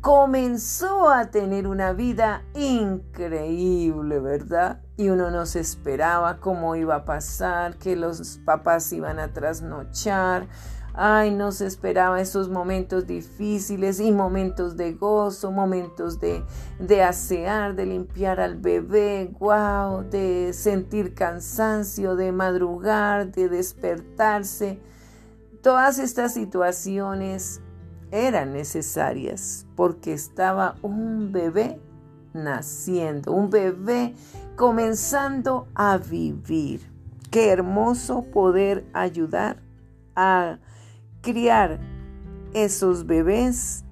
comenzó 0.00 1.10
a 1.10 1.30
tener 1.30 1.66
una 1.66 1.92
vida 1.92 2.42
increíble, 2.54 4.18
¿verdad? 4.18 4.82
Y 4.96 5.08
uno 5.08 5.30
no 5.30 5.46
se 5.46 5.60
esperaba 5.60 6.38
cómo 6.38 6.76
iba 6.76 6.96
a 6.96 7.04
pasar, 7.04 7.76
que 7.76 7.96
los 7.96 8.40
papás 8.44 8.92
iban 8.92 9.18
a 9.18 9.32
trasnochar. 9.32 10.48
Ay, 11.02 11.30
no 11.30 11.50
se 11.50 11.64
esperaba 11.64 12.20
esos 12.20 12.50
momentos 12.50 13.06
difíciles 13.06 14.00
y 14.00 14.12
momentos 14.12 14.76
de 14.76 14.92
gozo, 14.92 15.50
momentos 15.50 16.20
de, 16.20 16.44
de 16.78 17.02
asear, 17.02 17.74
de 17.74 17.86
limpiar 17.86 18.38
al 18.38 18.58
bebé, 18.58 19.34
wow, 19.38 20.02
de 20.02 20.52
sentir 20.52 21.14
cansancio, 21.14 22.16
de 22.16 22.32
madrugar, 22.32 23.32
de 23.32 23.48
despertarse. 23.48 24.78
Todas 25.62 25.98
estas 25.98 26.34
situaciones 26.34 27.62
eran 28.10 28.52
necesarias 28.52 29.64
porque 29.76 30.12
estaba 30.12 30.74
un 30.82 31.32
bebé 31.32 31.80
naciendo, 32.34 33.32
un 33.32 33.48
bebé 33.48 34.14
comenzando 34.54 35.66
a 35.74 35.96
vivir. 35.96 36.82
Qué 37.30 37.48
hermoso 37.48 38.24
poder 38.24 38.84
ayudar 38.92 39.62
a 40.14 40.58
criar 41.22 41.78
esos 42.54 43.06
bebés, 43.06 43.84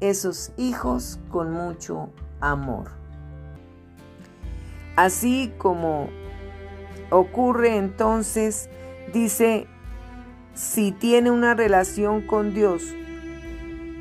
esos 0.00 0.52
hijos 0.56 1.18
con 1.30 1.52
mucho 1.52 2.10
amor. 2.40 2.90
Así 4.96 5.52
como 5.58 6.08
ocurre 7.10 7.76
entonces, 7.76 8.70
dice, 9.12 9.66
si 10.54 10.92
tiene 10.92 11.30
una 11.30 11.54
relación 11.54 12.22
con 12.22 12.54
Dios, 12.54 12.82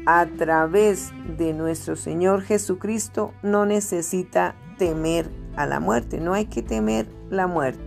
a 0.06 0.28
través 0.38 1.12
de 1.38 1.54
nuestro 1.54 1.95
Señor 1.95 2.43
Jesucristo 2.43 3.34
no 3.41 3.65
necesita 3.65 4.56
temer 4.78 5.30
a 5.56 5.65
la 5.65 5.80
muerte, 5.80 6.19
no 6.19 6.34
hay 6.34 6.45
que 6.45 6.62
temer 6.62 7.08
la 7.30 7.48
muerte. 7.48 7.85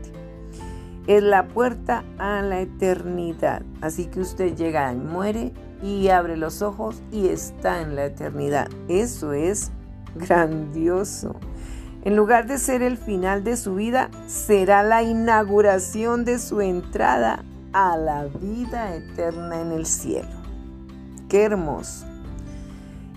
Es 1.09 1.23
la 1.23 1.49
puerta 1.49 2.05
a 2.19 2.43
la 2.43 2.61
eternidad. 2.61 3.63
Así 3.81 4.07
que 4.07 4.21
usted 4.21 4.55
llega 4.55 4.93
y 4.93 4.97
muere 4.97 5.55
y 5.83 6.09
abre 6.09 6.37
los 6.37 6.61
ojos 6.61 7.03
y 7.11 7.29
está 7.29 7.81
en 7.81 7.97
la 7.97 8.05
eternidad. 8.05 8.69
Eso 8.89 9.33
es 9.33 9.73
grandioso. 10.15 11.35
En 12.05 12.15
lugar 12.15 12.47
de 12.47 12.59
ser 12.59 12.83
el 12.83 12.99
final 12.99 13.43
de 13.43 13.57
su 13.57 13.75
vida, 13.75 14.11
será 14.27 14.83
la 14.83 15.03
inauguración 15.03 16.27
de 16.27 16.39
su 16.39 16.61
entrada 16.61 17.43
a 17.73 17.97
la 17.97 18.27
vida 18.27 18.95
eterna 18.95 19.63
en 19.63 19.73
el 19.73 19.87
cielo. 19.87 20.29
Qué 21.31 21.45
hermoso. 21.45 22.07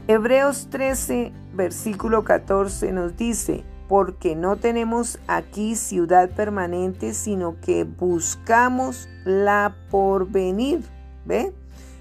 Hebreos 0.08 0.67
13, 0.69 1.32
versículo 1.54 2.23
14 2.23 2.91
nos 2.93 3.17
dice, 3.17 3.63
porque 3.91 4.38
no 4.38 4.56
tenemos 4.56 5.19
aquí 5.27 5.75
ciudad 5.75 6.30
permanente, 6.30 7.13
sino 7.13 7.60
que 7.60 7.84
buscamos 7.84 9.10
la 9.25 9.75
porvenir. 9.89 10.86
¿Ve? 11.25 11.54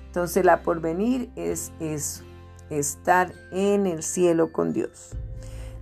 Entonces 0.07 0.44
la 0.44 0.62
porvenir 0.62 1.33
es 1.35 1.72
eso, 1.81 2.22
estar 2.70 3.33
en 3.50 3.88
el 3.88 4.05
cielo 4.05 4.53
con 4.53 4.72
Dios. 4.72 5.16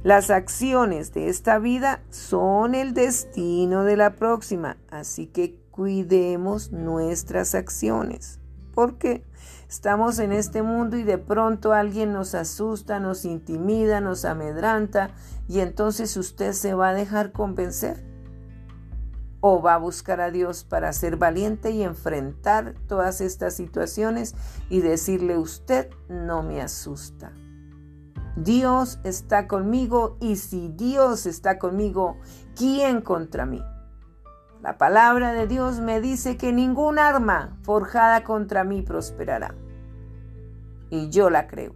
Las 0.03 0.31
acciones 0.31 1.13
de 1.13 1.29
esta 1.29 1.59
vida 1.59 2.01
son 2.09 2.75
el 2.75 2.95
destino 2.95 3.85
de 3.85 3.99
la 3.99 4.15
próxima, 4.15 4.79
así 4.91 5.27
que 5.27 5.61
cuidemos 5.71 6.73
nuestras 6.73 7.55
acciones. 7.55 8.41
¿Por 8.75 8.97
qué? 8.97 9.25
Estamos 9.69 10.19
en 10.21 10.33
este 10.33 10.63
mundo 10.63 10.97
y 10.97 11.03
de 11.03 11.19
pronto 11.19 11.75
alguien 11.75 12.15
nos 12.15 12.35
asusta, 12.35 12.99
nos 12.99 13.27
intimida, 13.27 14.01
nos 14.01 14.25
amedranta 14.25 15.11
y 15.49 15.61
entonces 15.61 16.17
usted 16.17 16.53
se 16.53 16.75
va 16.75 16.91
a 16.91 16.95
dejar 16.95 17.33
convencer. 17.33 18.07
O 19.41 19.63
va 19.63 19.75
a 19.75 19.79
buscar 19.79 20.21
a 20.21 20.31
Dios 20.31 20.65
para 20.65 20.93
ser 20.93 21.17
valiente 21.17 21.71
y 21.71 21.83
enfrentar 21.83 22.75
todas 22.87 23.21
estas 23.21 23.55
situaciones 23.55 24.35
y 24.69 24.81
decirle 24.81 25.39
usted 25.39 25.91
no 26.09 26.43
me 26.43 26.61
asusta. 26.61 27.33
Dios 28.37 29.01
está 29.05 29.49
conmigo 29.49 30.17
y 30.21 30.37
si 30.37 30.69
Dios 30.69 31.27
está 31.27 31.59
conmigo, 31.59 32.19
¿quién 32.57 33.01
contra 33.01 33.47
mí? 33.47 33.63
La 34.61 34.77
palabra 34.77 35.33
de 35.33 35.47
Dios 35.47 35.81
me 35.81 36.01
dice 36.01 36.37
que 36.37 36.53
ningún 36.53 36.99
arma 36.99 37.57
forjada 37.63 38.25
contra 38.25 38.65
mí 38.65 38.83
prosperará. 38.83 39.55
Y 40.91 41.11
yo 41.11 41.31
la 41.31 41.47
creo. 41.47 41.75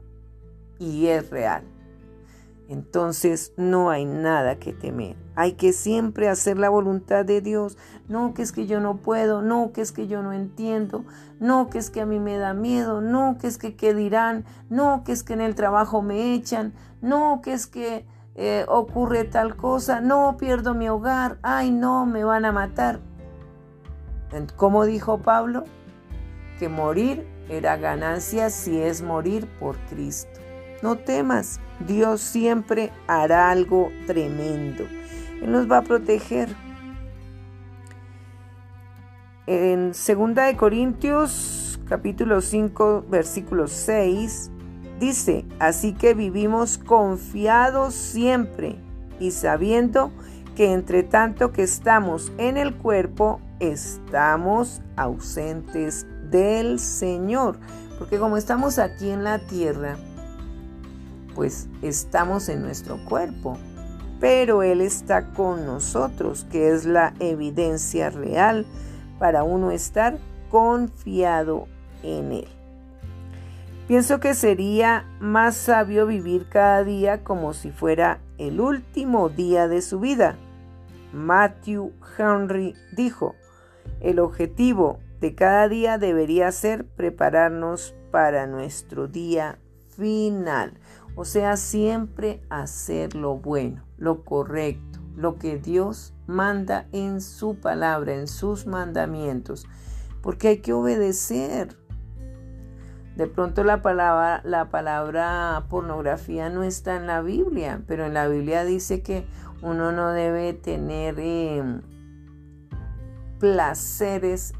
Y 0.78 1.06
es 1.06 1.30
real. 1.30 1.71
Entonces 2.72 3.52
no 3.58 3.90
hay 3.90 4.06
nada 4.06 4.58
que 4.58 4.72
temer. 4.72 5.14
Hay 5.34 5.52
que 5.52 5.74
siempre 5.74 6.30
hacer 6.30 6.58
la 6.58 6.70
voluntad 6.70 7.22
de 7.22 7.42
Dios. 7.42 7.76
No 8.08 8.32
que 8.32 8.40
es 8.40 8.50
que 8.50 8.66
yo 8.66 8.80
no 8.80 8.96
puedo, 8.96 9.42
no 9.42 9.72
que 9.72 9.82
es 9.82 9.92
que 9.92 10.06
yo 10.06 10.22
no 10.22 10.32
entiendo, 10.32 11.04
no 11.38 11.68
que 11.68 11.76
es 11.76 11.90
que 11.90 12.00
a 12.00 12.06
mí 12.06 12.18
me 12.18 12.38
da 12.38 12.54
miedo, 12.54 13.02
no 13.02 13.36
que 13.38 13.46
es 13.46 13.58
que 13.58 13.76
qué 13.76 13.92
dirán, 13.92 14.46
no 14.70 15.04
que 15.04 15.12
es 15.12 15.22
que 15.22 15.34
en 15.34 15.42
el 15.42 15.54
trabajo 15.54 16.00
me 16.00 16.32
echan, 16.32 16.72
no 17.02 17.42
que 17.42 17.52
es 17.52 17.66
que 17.66 18.06
eh, 18.36 18.64
ocurre 18.68 19.24
tal 19.24 19.54
cosa, 19.54 20.00
no 20.00 20.38
pierdo 20.38 20.72
mi 20.72 20.88
hogar, 20.88 21.36
ay 21.42 21.70
no, 21.70 22.06
me 22.06 22.24
van 22.24 22.46
a 22.46 22.52
matar. 22.52 23.00
como 24.56 24.86
dijo 24.86 25.18
Pablo, 25.18 25.64
que 26.58 26.70
morir 26.70 27.26
era 27.50 27.76
ganancia 27.76 28.48
si 28.48 28.80
es 28.80 29.02
morir 29.02 29.46
por 29.60 29.76
Cristo. 29.90 30.31
No 30.82 30.96
temas, 30.96 31.60
Dios 31.86 32.20
siempre 32.20 32.90
hará 33.06 33.50
algo 33.50 33.90
tremendo. 34.06 34.84
Él 35.40 35.52
nos 35.52 35.70
va 35.70 35.78
a 35.78 35.82
proteger. 35.82 36.48
En 39.46 39.92
2 39.92 40.34
de 40.34 40.56
Corintios 40.56 41.80
capítulo 41.88 42.40
5 42.40 43.06
versículo 43.08 43.66
6 43.68 44.50
dice, 44.98 45.44
así 45.58 45.92
que 45.92 46.14
vivimos 46.14 46.78
confiados 46.78 47.92
siempre 47.94 48.76
y 49.18 49.32
sabiendo 49.32 50.12
que 50.54 50.72
entre 50.72 51.02
tanto 51.02 51.52
que 51.52 51.62
estamos 51.62 52.32
en 52.38 52.56
el 52.56 52.74
cuerpo, 52.74 53.40
estamos 53.60 54.82
ausentes 54.96 56.06
del 56.30 56.78
Señor. 56.78 57.58
Porque 57.98 58.18
como 58.18 58.36
estamos 58.36 58.78
aquí 58.78 59.10
en 59.10 59.24
la 59.24 59.38
tierra, 59.38 59.96
pues 61.34 61.68
estamos 61.82 62.48
en 62.48 62.62
nuestro 62.62 63.02
cuerpo, 63.04 63.56
pero 64.20 64.62
Él 64.62 64.80
está 64.80 65.32
con 65.32 65.66
nosotros, 65.66 66.46
que 66.50 66.70
es 66.70 66.84
la 66.84 67.14
evidencia 67.18 68.10
real 68.10 68.66
para 69.18 69.44
uno 69.44 69.70
estar 69.70 70.18
confiado 70.50 71.66
en 72.02 72.32
Él. 72.32 72.48
Pienso 73.88 74.20
que 74.20 74.34
sería 74.34 75.04
más 75.20 75.56
sabio 75.56 76.06
vivir 76.06 76.48
cada 76.48 76.84
día 76.84 77.24
como 77.24 77.52
si 77.52 77.72
fuera 77.72 78.20
el 78.38 78.60
último 78.60 79.28
día 79.28 79.68
de 79.68 79.82
su 79.82 80.00
vida. 80.00 80.36
Matthew 81.12 81.92
Henry 82.16 82.74
dijo, 82.92 83.34
el 84.00 84.18
objetivo 84.18 84.98
de 85.20 85.34
cada 85.34 85.68
día 85.68 85.98
debería 85.98 86.50
ser 86.52 86.84
prepararnos 86.84 87.94
para 88.10 88.46
nuestro 88.46 89.08
día 89.08 89.58
final. 89.96 90.74
O 91.14 91.24
sea, 91.24 91.56
siempre 91.56 92.42
hacer 92.48 93.14
lo 93.14 93.36
bueno, 93.36 93.84
lo 93.98 94.24
correcto, 94.24 95.00
lo 95.14 95.36
que 95.36 95.58
Dios 95.58 96.14
manda 96.26 96.86
en 96.92 97.20
su 97.20 97.56
palabra, 97.56 98.14
en 98.14 98.26
sus 98.26 98.66
mandamientos. 98.66 99.66
Porque 100.22 100.48
hay 100.48 100.58
que 100.58 100.72
obedecer. 100.72 101.76
De 103.16 103.26
pronto 103.26 103.62
la 103.62 103.82
palabra, 103.82 104.40
la 104.44 104.70
palabra 104.70 105.66
pornografía 105.68 106.48
no 106.48 106.62
está 106.62 106.96
en 106.96 107.06
la 107.06 107.20
Biblia, 107.20 107.82
pero 107.86 108.06
en 108.06 108.14
la 108.14 108.26
Biblia 108.26 108.64
dice 108.64 109.02
que 109.02 109.26
uno 109.60 109.92
no 109.92 110.12
debe 110.12 110.54
tener 110.54 111.20
em, 111.20 111.82
placeres 113.38 114.54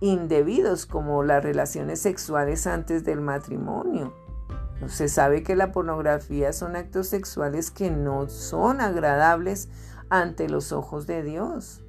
indebidos 0.00 0.86
como 0.86 1.22
las 1.22 1.42
relaciones 1.42 2.00
sexuales 2.00 2.66
antes 2.66 3.04
del 3.04 3.20
matrimonio. 3.20 4.14
Se 4.86 5.08
sabe 5.08 5.42
que 5.42 5.56
la 5.56 5.72
pornografía 5.72 6.52
son 6.52 6.76
actos 6.76 7.08
sexuales 7.08 7.70
que 7.70 7.90
no 7.90 8.28
son 8.28 8.80
agradables 8.80 9.68
ante 10.08 10.48
los 10.48 10.72
ojos 10.72 11.06
de 11.06 11.22
Dios. 11.22 11.82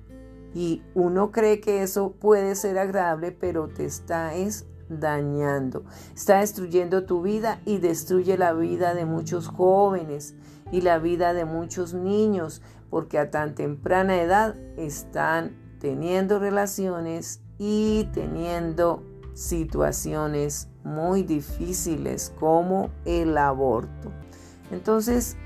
Y 0.53 0.81
uno 0.95 1.31
cree 1.31 1.61
que 1.61 1.83
eso 1.83 2.13
puede 2.13 2.55
ser 2.55 2.79
agradable, 2.79 3.31
pero 3.31 3.67
te 3.67 3.85
está 3.85 4.33
es 4.33 4.65
dañando. 4.89 5.83
Está 6.15 6.39
destruyendo 6.39 7.05
tu 7.05 7.21
vida 7.21 7.61
y 7.65 7.77
destruye 7.77 8.37
la 8.37 8.53
vida 8.53 8.95
de 8.95 9.05
muchos 9.05 9.47
jóvenes 9.47 10.33
y 10.71 10.81
la 10.81 10.97
vida 10.97 11.33
de 11.33 11.45
muchos 11.45 11.93
niños, 11.93 12.61
porque 12.89 13.19
a 13.19 13.29
tan 13.29 13.53
temprana 13.53 14.21
edad 14.21 14.55
están 14.77 15.55
teniendo 15.79 16.39
relaciones 16.39 17.41
y 17.59 18.09
teniendo 18.13 19.03
situaciones 19.39 20.67
muy 20.83 21.23
difíciles 21.23 22.33
como 22.39 22.89
el 23.05 23.37
aborto. 23.37 24.11
Entonces, 24.69 25.37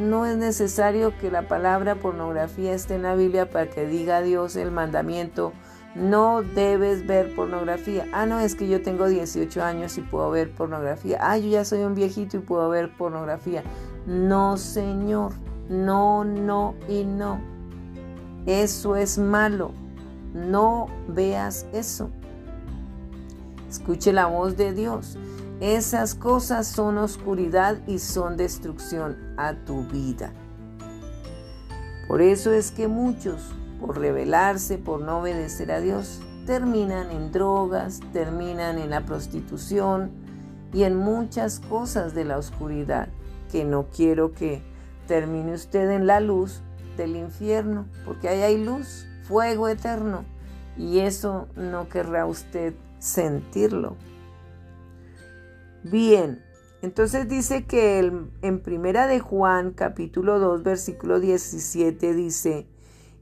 no 0.00 0.24
es 0.24 0.38
necesario 0.38 1.16
que 1.18 1.30
la 1.30 1.48
palabra 1.48 1.96
pornografía 1.96 2.72
esté 2.72 2.94
en 2.94 3.02
la 3.02 3.14
Biblia 3.14 3.50
para 3.50 3.68
que 3.68 3.86
diga 3.86 4.22
Dios 4.22 4.56
el 4.56 4.70
mandamiento, 4.70 5.52
no 5.94 6.40
debes 6.42 7.06
ver 7.06 7.34
pornografía. 7.34 8.08
Ah, 8.14 8.24
no, 8.24 8.40
es 8.40 8.54
que 8.54 8.66
yo 8.66 8.80
tengo 8.80 9.06
18 9.06 9.62
años 9.62 9.98
y 9.98 10.00
puedo 10.00 10.30
ver 10.30 10.50
pornografía. 10.50 11.18
Ah, 11.20 11.36
yo 11.36 11.48
ya 11.48 11.66
soy 11.66 11.80
un 11.80 11.94
viejito 11.94 12.38
y 12.38 12.40
puedo 12.40 12.70
ver 12.70 12.96
pornografía. 12.96 13.62
No, 14.06 14.56
Señor, 14.56 15.32
no, 15.68 16.24
no 16.24 16.74
y 16.88 17.04
no. 17.04 17.38
Eso 18.46 18.96
es 18.96 19.18
malo. 19.18 19.72
No 20.32 20.86
veas 21.08 21.66
eso. 21.74 22.10
Escuche 23.72 24.12
la 24.12 24.26
voz 24.26 24.58
de 24.58 24.74
Dios. 24.74 25.16
Esas 25.58 26.14
cosas 26.14 26.66
son 26.66 26.98
oscuridad 26.98 27.78
y 27.86 28.00
son 28.00 28.36
destrucción 28.36 29.16
a 29.38 29.54
tu 29.64 29.84
vida. 29.84 30.34
Por 32.06 32.20
eso 32.20 32.52
es 32.52 32.70
que 32.70 32.86
muchos, 32.86 33.40
por 33.80 33.98
rebelarse, 33.98 34.76
por 34.76 35.00
no 35.00 35.20
obedecer 35.20 35.72
a 35.72 35.80
Dios, 35.80 36.20
terminan 36.44 37.10
en 37.10 37.32
drogas, 37.32 38.00
terminan 38.12 38.76
en 38.76 38.90
la 38.90 39.06
prostitución 39.06 40.10
y 40.74 40.82
en 40.82 40.94
muchas 40.94 41.58
cosas 41.58 42.14
de 42.14 42.26
la 42.26 42.36
oscuridad, 42.36 43.08
que 43.50 43.64
no 43.64 43.86
quiero 43.86 44.32
que 44.32 44.62
termine 45.06 45.54
usted 45.54 45.92
en 45.92 46.06
la 46.06 46.20
luz 46.20 46.60
del 46.98 47.16
infierno, 47.16 47.86
porque 48.04 48.28
ahí 48.28 48.42
hay 48.42 48.62
luz, 48.62 49.06
fuego 49.22 49.66
eterno, 49.66 50.26
y 50.76 50.98
eso 50.98 51.48
no 51.56 51.88
querrá 51.88 52.26
usted 52.26 52.74
sentirlo. 53.02 53.96
Bien, 55.82 56.40
entonces 56.82 57.28
dice 57.28 57.66
que 57.66 57.98
en 58.42 58.60
Primera 58.60 59.08
de 59.08 59.18
Juan 59.18 59.72
capítulo 59.72 60.38
2 60.38 60.62
versículo 60.62 61.18
17 61.18 62.14
dice, 62.14 62.68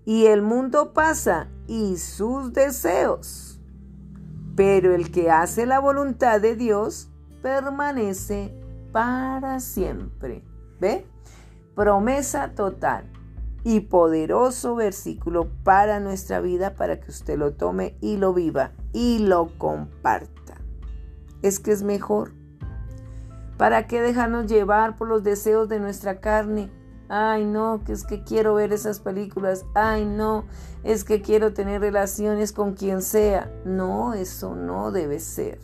y 0.05 0.27
el 0.27 0.43
mundo 0.43 0.93
pasa 0.93 1.49
y 1.67 1.97
sus 1.97 2.53
deseos, 2.53 3.59
pero 4.55 4.95
el 4.95 5.11
que 5.11 5.31
hace 5.31 5.65
la 5.65 5.79
voluntad 5.79 6.43
de 6.43 6.57
Dios 6.57 7.09
permanece 7.43 8.55
para 8.93 9.61
siempre. 9.61 10.45
¿Ve? 10.79 11.07
Promesa 11.75 12.55
total 12.55 13.11
y 13.65 13.81
poderoso 13.81 14.75
versículo 14.75 15.49
para 15.65 16.01
nuestra 16.01 16.41
vida, 16.41 16.75
para 16.75 17.01
que 17.01 17.11
usted 17.11 17.39
lo 17.39 17.55
tome 17.55 17.97
y 18.03 18.19
lo 18.19 18.35
viva 18.35 18.73
y 18.93 19.19
lo 19.21 19.57
comparta. 19.59 20.57
Es 21.43 21.61
que 21.61 21.73
es 21.73 21.83
mejor. 21.83 22.33
¿Para 23.57 23.87
qué 23.87 24.01
dejarnos 24.01 24.47
llevar 24.47 24.97
por 24.97 25.09
los 25.09 25.23
deseos 25.23 25.69
de 25.69 25.81
nuestra 25.81 26.21
carne? 26.21 26.71
Ay, 27.09 27.45
no, 27.45 27.83
que 27.85 27.93
es 27.93 28.05
que 28.05 28.23
quiero 28.23 28.55
ver 28.55 28.73
esas 28.73 29.01
películas. 29.01 29.67
Ay, 29.75 30.05
no, 30.05 30.45
es 30.85 31.05
que 31.05 31.21
quiero 31.23 31.53
tener 31.53 31.81
relaciones 31.81 32.53
con 32.53 32.75
quien 32.75 33.03
sea. 33.03 33.53
No, 33.65 34.15
eso 34.15 34.55
no 34.55 34.93
debe 34.93 35.19
ser. 35.19 35.59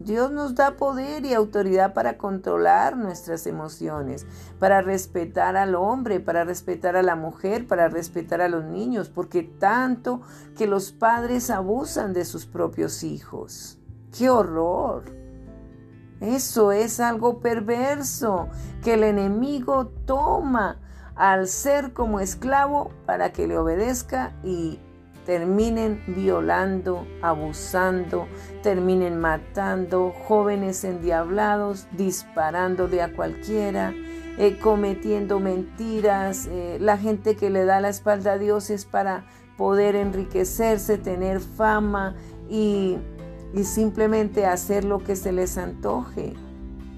Dios 0.00 0.30
nos 0.30 0.54
da 0.54 0.76
poder 0.76 1.24
y 1.24 1.34
autoridad 1.34 1.92
para 1.92 2.18
controlar 2.18 2.96
nuestras 2.96 3.46
emociones, 3.46 4.26
para 4.60 4.80
respetar 4.80 5.56
al 5.56 5.74
hombre, 5.74 6.20
para 6.20 6.44
respetar 6.44 6.96
a 6.96 7.02
la 7.02 7.16
mujer, 7.16 7.66
para 7.66 7.88
respetar 7.88 8.40
a 8.40 8.48
los 8.48 8.64
niños, 8.64 9.08
porque 9.08 9.42
tanto 9.42 10.20
que 10.56 10.68
los 10.68 10.92
padres 10.92 11.50
abusan 11.50 12.12
de 12.12 12.24
sus 12.24 12.46
propios 12.46 13.02
hijos. 13.02 13.78
¡Qué 14.16 14.30
horror! 14.30 15.04
Eso 16.20 16.72
es 16.72 17.00
algo 17.00 17.40
perverso 17.40 18.48
que 18.82 18.94
el 18.94 19.04
enemigo 19.04 19.88
toma 20.04 20.80
al 21.14 21.48
ser 21.48 21.92
como 21.92 22.20
esclavo 22.20 22.90
para 23.04 23.32
que 23.32 23.48
le 23.48 23.58
obedezca 23.58 24.36
y 24.44 24.80
terminen 25.28 26.02
violando, 26.06 27.06
abusando, 27.20 28.26
terminen 28.62 29.20
matando, 29.20 30.14
jóvenes 30.26 30.84
endiablados, 30.84 31.86
disparándole 31.92 33.02
a 33.02 33.12
cualquiera, 33.12 33.92
eh, 34.38 34.58
cometiendo 34.58 35.38
mentiras. 35.38 36.48
Eh, 36.50 36.78
la 36.80 36.96
gente 36.96 37.36
que 37.36 37.50
le 37.50 37.66
da 37.66 37.78
la 37.78 37.90
espalda 37.90 38.32
a 38.32 38.38
Dios 38.38 38.70
es 38.70 38.86
para 38.86 39.26
poder 39.58 39.96
enriquecerse, 39.96 40.96
tener 40.96 41.40
fama 41.40 42.16
y, 42.48 42.96
y 43.52 43.64
simplemente 43.64 44.46
hacer 44.46 44.86
lo 44.86 45.04
que 45.04 45.14
se 45.14 45.32
les 45.32 45.58
antoje. 45.58 46.32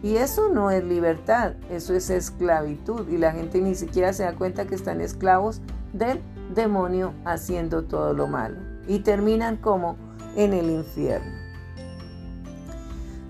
Y 0.04 0.18
eso 0.18 0.50
no 0.50 0.70
es 0.70 0.84
libertad, 0.84 1.54
eso 1.68 1.94
es 1.96 2.10
esclavitud. 2.10 3.08
Y 3.08 3.18
la 3.18 3.32
gente 3.32 3.60
ni 3.60 3.74
siquiera 3.74 4.12
se 4.12 4.22
da 4.22 4.36
cuenta 4.36 4.68
que 4.68 4.76
están 4.76 5.00
esclavos 5.00 5.60
del 5.92 6.20
demonio 6.54 7.14
haciendo 7.24 7.84
todo 7.84 8.12
lo 8.12 8.26
malo 8.26 8.56
y 8.86 9.00
terminan 9.00 9.56
como 9.56 9.96
en 10.36 10.52
el 10.52 10.70
infierno. 10.70 11.38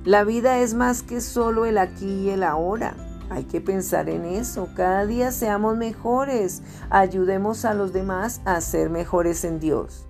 La 0.04 0.24
vida 0.24 0.60
es 0.60 0.74
más 0.74 1.02
que 1.02 1.20
solo 1.20 1.66
el 1.66 1.76
aquí 1.76 2.06
y 2.06 2.30
el 2.30 2.42
ahora. 2.42 2.94
Hay 3.28 3.44
que 3.44 3.60
pensar 3.60 4.08
en 4.08 4.24
eso. 4.24 4.68
Cada 4.74 5.04
día 5.06 5.30
seamos 5.30 5.76
mejores. 5.76 6.62
Ayudemos 6.88 7.64
a 7.64 7.74
los 7.74 7.92
demás 7.92 8.40
a 8.44 8.60
ser 8.60 8.90
mejores 8.90 9.44
en 9.44 9.60
Dios. 9.60 10.06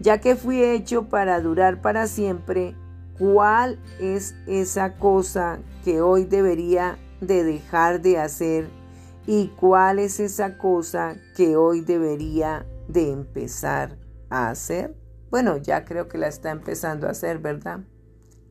Ya 0.00 0.20
que 0.20 0.34
fui 0.34 0.62
hecho 0.62 1.08
para 1.08 1.40
durar 1.40 1.80
para 1.80 2.08
siempre, 2.08 2.74
¿cuál 3.18 3.78
es 4.00 4.34
esa 4.46 4.94
cosa 4.94 5.60
que 5.84 6.00
hoy 6.00 6.24
debería 6.24 6.98
de 7.20 7.44
dejar 7.44 8.02
de 8.02 8.18
hacer? 8.18 8.68
¿Y 9.26 9.48
cuál 9.48 9.98
es 10.00 10.20
esa 10.20 10.58
cosa 10.58 11.16
que 11.34 11.56
hoy 11.56 11.80
debería 11.80 12.66
de 12.88 13.10
empezar 13.10 13.96
a 14.28 14.50
hacer? 14.50 14.94
Bueno, 15.30 15.56
ya 15.56 15.86
creo 15.86 16.08
que 16.08 16.18
la 16.18 16.28
está 16.28 16.50
empezando 16.50 17.06
a 17.06 17.12
hacer, 17.12 17.38
¿verdad? 17.38 17.80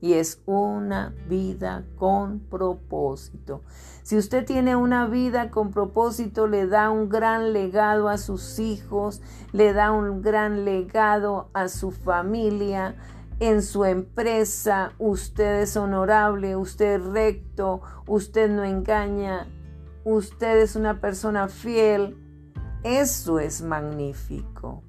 Y 0.01 0.13
es 0.13 0.41
una 0.47 1.13
vida 1.29 1.85
con 1.95 2.39
propósito. 2.39 3.61
Si 4.01 4.17
usted 4.17 4.45
tiene 4.45 4.75
una 4.75 5.05
vida 5.05 5.51
con 5.51 5.71
propósito, 5.71 6.47
le 6.47 6.65
da 6.65 6.89
un 6.89 7.07
gran 7.07 7.53
legado 7.53 8.09
a 8.09 8.17
sus 8.17 8.57
hijos, 8.57 9.21
le 9.51 9.73
da 9.73 9.91
un 9.91 10.23
gran 10.23 10.65
legado 10.65 11.51
a 11.53 11.67
su 11.67 11.91
familia, 11.91 12.95
en 13.39 13.61
su 13.61 13.85
empresa, 13.85 14.93
usted 14.97 15.61
es 15.61 15.77
honorable, 15.77 16.55
usted 16.55 16.95
es 16.95 17.05
recto, 17.05 17.81
usted 18.07 18.49
no 18.49 18.63
engaña, 18.63 19.47
usted 20.05 20.59
es 20.59 20.75
una 20.75 20.99
persona 20.99 21.47
fiel. 21.47 22.17
Eso 22.83 23.39
es 23.39 23.61
magnífico 23.61 24.83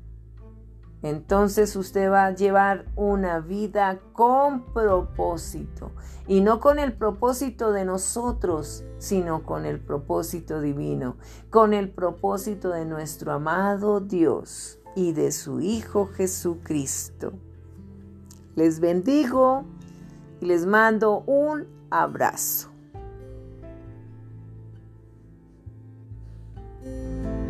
entonces 1.05 1.77
usted 1.77 2.11
va 2.11 2.25
a 2.25 2.35
llevar 2.35 2.87
una 2.97 3.39
vida 3.39 4.01
con 4.15 4.65
propósito 4.73 5.91
y 6.27 6.41
no 6.41 6.61
con 6.61 6.79
el 6.79 6.95
propósito 6.95 7.73
de 7.73 7.85
nosotros, 7.85 8.85
sino 8.97 9.43
con 9.43 9.67
el 9.67 9.81
propósito 9.81 10.63
divino, 10.63 11.19
con 11.51 11.75
el 11.75 11.91
propósito 11.91 12.71
de 12.71 12.87
nuestro 12.87 13.33
amado 13.33 14.01
Dios 14.01 14.79
y 14.97 15.13
de 15.13 15.31
su 15.31 15.61
Hijo 15.61 16.07
Jesucristo. 16.07 17.35
Les 18.57 18.81
bendigo 18.81 19.67
y 20.41 20.47
les 20.47 20.65
mando 20.65 21.19
un 21.27 21.67
abrazo. 21.91 22.74
Música 26.85 27.44